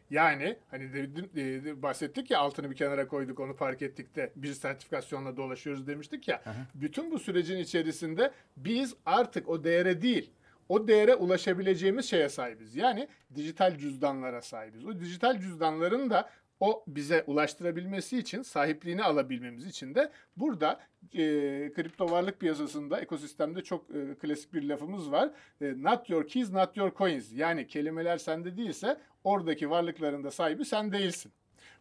Yani 0.10 0.58
hani 0.72 0.94
de, 0.94 1.16
de- 1.16 1.64
de- 1.66 1.82
bahsettik 1.82 2.32
ya 2.32 2.40
altını 2.40 2.72
bir 2.72 2.76
kenara 2.76 3.08
koyduk 3.08 3.40
onu 3.40 3.56
park 3.56 3.82
ettik 3.82 4.16
de 4.16 4.32
bir 4.36 4.54
sertifikasyonla 4.54 5.38
dolaşıyoruz 5.38 5.88
demiştik 5.88 6.28
ya. 6.28 6.42
Bütün 6.76 7.12
bu 7.12 7.20
sürecin 7.20 7.58
içerisinde 7.58 8.32
biz 8.58 8.96
artık 9.06 9.50
o 9.50 9.64
değere 9.64 10.02
değil 10.02 10.32
o 10.70 10.88
değere 10.88 11.16
ulaşabileceğimiz 11.16 12.06
şeye 12.10 12.30
sahibiz. 12.30 12.76
Yani 12.76 13.08
dijital 13.36 13.78
cüzdanlara 13.78 14.42
sahibiz. 14.42 14.86
O 14.86 15.00
dijital 15.00 15.40
cüzdanların 15.40 16.10
da 16.10 16.30
o 16.60 16.84
bize 16.88 17.24
ulaştırabilmesi 17.28 18.18
için, 18.18 18.42
sahipliğini 18.42 19.04
alabilmemiz 19.04 19.66
için 19.66 19.96
de 19.96 20.12
burada 20.38 20.80
e, 21.14 21.20
kripto 21.76 22.12
varlık 22.12 22.40
piyasasında, 22.40 23.02
ekosistemde 23.02 23.64
çok 23.64 23.96
e, 23.96 24.16
klasik 24.16 24.54
bir 24.54 24.64
lafımız 24.64 25.12
var. 25.12 25.30
E, 25.62 25.74
not 25.84 26.10
your 26.10 26.28
keys, 26.28 26.52
not 26.52 26.78
your 26.78 26.96
coins. 26.96 27.34
Yani 27.34 27.68
kelimeler 27.68 28.18
sende 28.18 28.58
değilse 28.58 28.98
oradaki 29.24 29.70
varlıkların 29.70 30.24
da 30.24 30.32
sahibi 30.32 30.66
sen 30.66 30.92
değilsin. 30.92 31.32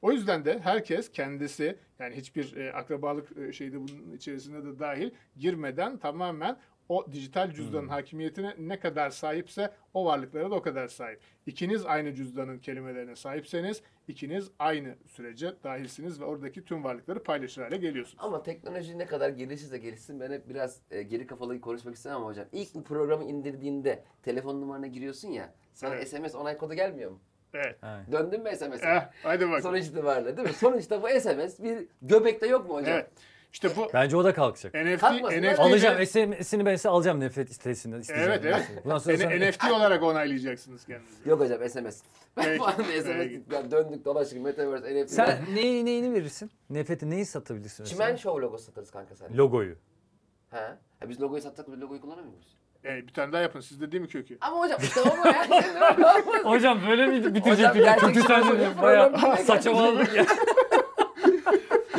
O 0.02 0.12
yüzden 0.12 0.44
de 0.44 0.58
herkes 0.58 1.10
kendisi 1.12 1.76
yani 1.98 2.16
hiçbir 2.16 2.56
e, 2.56 2.72
akrabalık 2.72 3.38
e, 3.38 3.52
şeyde 3.52 3.76
bunun 3.76 4.12
içerisinde 4.16 4.64
de 4.64 4.78
dahil 4.78 5.10
girmeden 5.36 5.98
tamamen 5.98 6.56
o 6.88 7.12
dijital 7.12 7.50
cüzdanın 7.50 7.88
hakimiyetine 7.88 8.54
ne 8.58 8.80
kadar 8.80 9.10
sahipse 9.10 9.70
o 9.94 10.04
varlıklara 10.04 10.50
da 10.50 10.54
o 10.54 10.62
kadar 10.62 10.88
sahip. 10.88 11.20
İkiniz 11.46 11.86
aynı 11.86 12.14
cüzdanın 12.14 12.58
kelimelerine 12.58 13.16
sahipseniz 13.16 13.82
ikiniz 14.08 14.50
aynı 14.58 14.94
sürece 15.06 15.54
dahilsiniz 15.64 16.20
ve 16.20 16.24
oradaki 16.24 16.64
tüm 16.64 16.84
varlıkları 16.84 17.22
paylaşır 17.22 17.62
hale 17.62 17.76
geliyorsunuz. 17.76 18.24
Ama 18.24 18.42
teknoloji 18.42 18.98
ne 18.98 19.06
kadar 19.06 19.28
gelişirse 19.28 19.78
gelişsin 19.78 20.20
ben 20.20 20.32
hep 20.32 20.48
biraz 20.48 20.80
e, 20.90 21.02
geri 21.02 21.26
kafalı 21.26 21.60
konuşmak 21.60 21.94
istemem 21.94 22.16
ama 22.16 22.26
hocam. 22.26 22.46
İlk 22.52 22.74
bu 22.74 22.84
programı 22.84 23.24
indirdiğinde 23.24 24.04
telefon 24.22 24.60
numarana 24.60 24.86
giriyorsun 24.86 25.28
ya 25.28 25.54
sana 25.74 25.94
Evet. 25.94 26.08
SMS 26.08 26.34
onay 26.34 26.56
kodu 26.58 26.74
gelmiyor 26.74 27.10
mu? 27.10 27.20
Evet. 27.54 27.78
Evet. 27.82 28.12
Döndün 28.12 28.42
mü 28.42 28.56
SMS'e? 28.56 28.86
Eh, 28.88 29.08
hadi 29.22 29.50
bak. 29.50 29.62
Sonuç 29.62 29.86
itibariyle 29.86 30.36
değil 30.36 30.48
mi? 30.48 30.54
Sonuçta 30.54 31.02
bu 31.02 31.08
SMS 31.20 31.62
bir 31.62 31.88
göbekte 32.02 32.46
yok 32.46 32.68
mu 32.68 32.74
hocam? 32.74 32.94
Evet. 32.94 33.10
İşte 33.56 33.76
bu 33.76 33.90
Bence 33.94 34.16
o 34.16 34.24
da 34.24 34.34
kalkacak. 34.34 34.74
NFT, 34.74 35.00
Kalkmasın, 35.00 35.42
NFT 35.42 35.58
Alacağım 35.60 36.06
SMS'ini 36.06 36.66
ben 36.66 36.76
size 36.76 36.88
alacağım 36.88 37.20
nefret 37.20 37.52
sitesinden 37.52 38.00
isteyeceğim. 38.00 38.32
Evet 38.32 38.44
evet. 38.44 38.84
Bundan 38.84 38.98
sonra 38.98 39.16
sen- 39.16 39.30
N- 39.40 39.50
NFT 39.50 39.70
olarak 39.72 40.02
onaylayacaksınız 40.02 40.86
kendinizi. 40.86 41.28
Yok 41.28 41.40
hocam 41.40 41.68
SMS. 41.68 42.02
Ben 42.36 42.44
Peki, 42.44 43.02
SMS 43.02 43.06
yani 43.52 43.70
döndük 43.70 44.04
dolaştık 44.04 44.40
Metaverse 44.44 44.94
NFT. 45.04 45.10
sen 45.10 45.38
neyi, 45.54 45.84
neyini 45.84 46.14
verirsin? 46.14 46.50
Nefreti 46.70 47.10
neyi 47.10 47.26
satabilirsin? 47.26 47.82
mesela? 47.82 48.06
Çimen 48.06 48.16
Show 48.16 48.42
logosu 48.42 48.64
satarız 48.64 48.90
kanka 48.90 49.14
sen. 49.14 49.36
Logoyu. 49.36 49.74
He. 50.50 50.56
Ha, 51.00 51.08
biz 51.08 51.20
logoyu 51.20 51.42
satsak 51.42 51.72
biz 51.72 51.80
logoyu 51.80 52.00
kullanamıyor 52.00 52.32
muyuz? 52.32 52.56
E, 52.84 53.06
bir 53.08 53.12
tane 53.12 53.32
daha 53.32 53.40
yapın. 53.42 53.60
Sizde 53.60 53.92
değil 53.92 54.00
mi 54.02 54.08
kökü? 54.08 54.38
Ama 54.40 54.58
hocam 54.58 54.78
işte 54.82 55.00
o 55.00 55.04
mu 55.16 55.26
ya? 55.26 55.48
Hocam 56.44 56.80
böyle 56.88 57.06
Hocam 57.18 57.34
bitirecektik? 57.34 57.84
gerçek 57.84 58.00
Kötü 58.00 58.20
bir 58.20 58.24
sen 58.24 58.42
program 58.42 58.82
bayağı 58.82 59.36
saçmaladık 59.36 60.14
ya. 60.14 60.26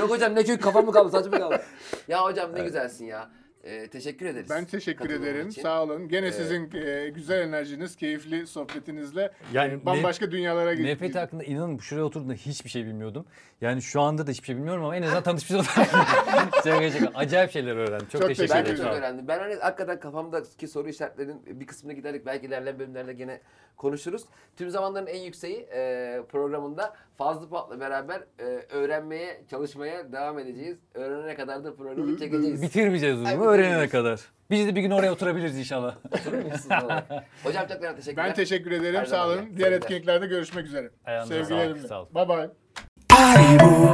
Yok 0.07 0.15
hocam 0.15 0.35
ne 0.35 0.43
kök 0.43 0.63
kafam 0.63 0.85
mı 0.85 0.91
kaldı 0.91 1.11
saçma 1.11 1.39
kaldı. 1.39 1.61
Ya 2.07 2.23
hocam 2.23 2.55
ne 2.55 2.63
güzelsin 2.63 3.05
ya. 3.05 3.29
Ee, 3.63 3.87
teşekkür 3.87 4.25
ederiz. 4.25 4.49
Ben 4.49 4.65
teşekkür 4.65 5.05
katılımın 5.05 5.25
ederim. 5.27 5.47
için. 5.47 5.61
Sağ 5.61 5.83
olun. 5.83 6.07
Gene 6.07 6.27
Ee, 6.27 6.31
sizin 6.31 6.71
e, 6.75 7.09
güzel 7.09 7.41
enerjiniz, 7.41 7.95
keyifli 7.95 8.47
sohbetinizle 8.47 9.31
Yani 9.53 9.73
e, 9.73 9.85
bambaşka 9.85 10.31
dünyalara 10.31 10.73
gittik. 10.73 10.85
Nefret 10.85 11.15
hakkında 11.15 11.43
inanın 11.43 11.77
şuraya 11.77 12.03
oturduğumda 12.03 12.33
hiçbir 12.33 12.69
şey 12.69 12.85
bilmiyordum. 12.85 13.25
Yani 13.61 13.81
şu 13.81 14.01
anda 14.01 14.27
da 14.27 14.31
hiçbir 14.31 14.45
şey 14.45 14.55
bilmiyorum 14.55 14.83
ama 14.83 14.95
en 14.95 15.01
azından 15.01 15.23
tanışmış 15.29 15.51
oldum. 15.51 15.65
şaka 16.63 16.91
şaka. 16.91 17.11
Acayip 17.15 17.51
şeyler 17.51 17.75
öğrendim. 17.75 18.07
Çok, 18.11 18.21
Çok 18.21 18.29
teşekkür 18.29 18.53
Ben 18.55 18.65
de 18.65 18.69
ederim. 18.69 18.85
çok 18.85 18.93
öğrendim. 18.93 19.27
Ben 19.27 19.39
hani 19.39 19.55
hakikaten 19.55 19.99
kafamdaki 19.99 20.67
soru 20.67 20.89
işaretlerinin 20.89 21.59
bir 21.59 21.67
kısmına 21.67 21.93
giderek 21.93 22.25
belki 22.25 22.45
ilerleyen 22.45 22.79
bölümlerde 22.79 23.13
gene 23.13 23.41
konuşuruz. 23.77 24.25
Tüm 24.57 24.69
zamanların 24.69 25.07
en 25.07 25.19
yükseği 25.21 25.67
e, 25.73 26.21
programında 26.29 26.95
Fazlı 27.17 27.49
Pat'la 27.49 27.79
beraber 27.79 28.21
e, 28.39 28.43
öğrenmeye, 28.69 29.41
çalışmaya 29.49 30.11
devam 30.11 30.39
edeceğiz. 30.39 30.77
Öğrenene 30.93 31.35
kadar 31.35 31.63
da 31.63 31.75
programı 31.75 32.19
çekeceğiz. 32.19 32.61
Bitirmeyeceğiz 32.61 33.15
bunu 33.17 33.25
bitirmeyeceğiz. 33.25 33.59
öğrenene 33.59 33.89
kadar. 33.89 34.19
Biz 34.49 34.67
de 34.67 34.75
bir 34.75 34.81
gün 34.81 34.91
oraya 34.91 35.11
oturabiliriz 35.11 35.57
inşallah. 35.59 35.95
Hocam 37.43 37.67
tekrar 37.67 37.95
teşekkürler. 37.95 38.25
Ben 38.27 38.33
teşekkür 38.33 38.71
ederim. 38.71 38.99
Her 38.99 39.05
Sağ 39.05 39.27
olun. 39.27 39.39
Diğer 39.57 39.71
etkinliklerde 39.71 40.27
görüşmek 40.27 40.65
üzere. 40.65 40.89
Ayağınıza 41.05 41.33
sağlık, 41.33 41.47
Sevgilerimle. 41.47 41.87
sağ 41.87 42.01
olun. 42.01 42.09
Bye 42.15 42.29
bye. 42.29 43.86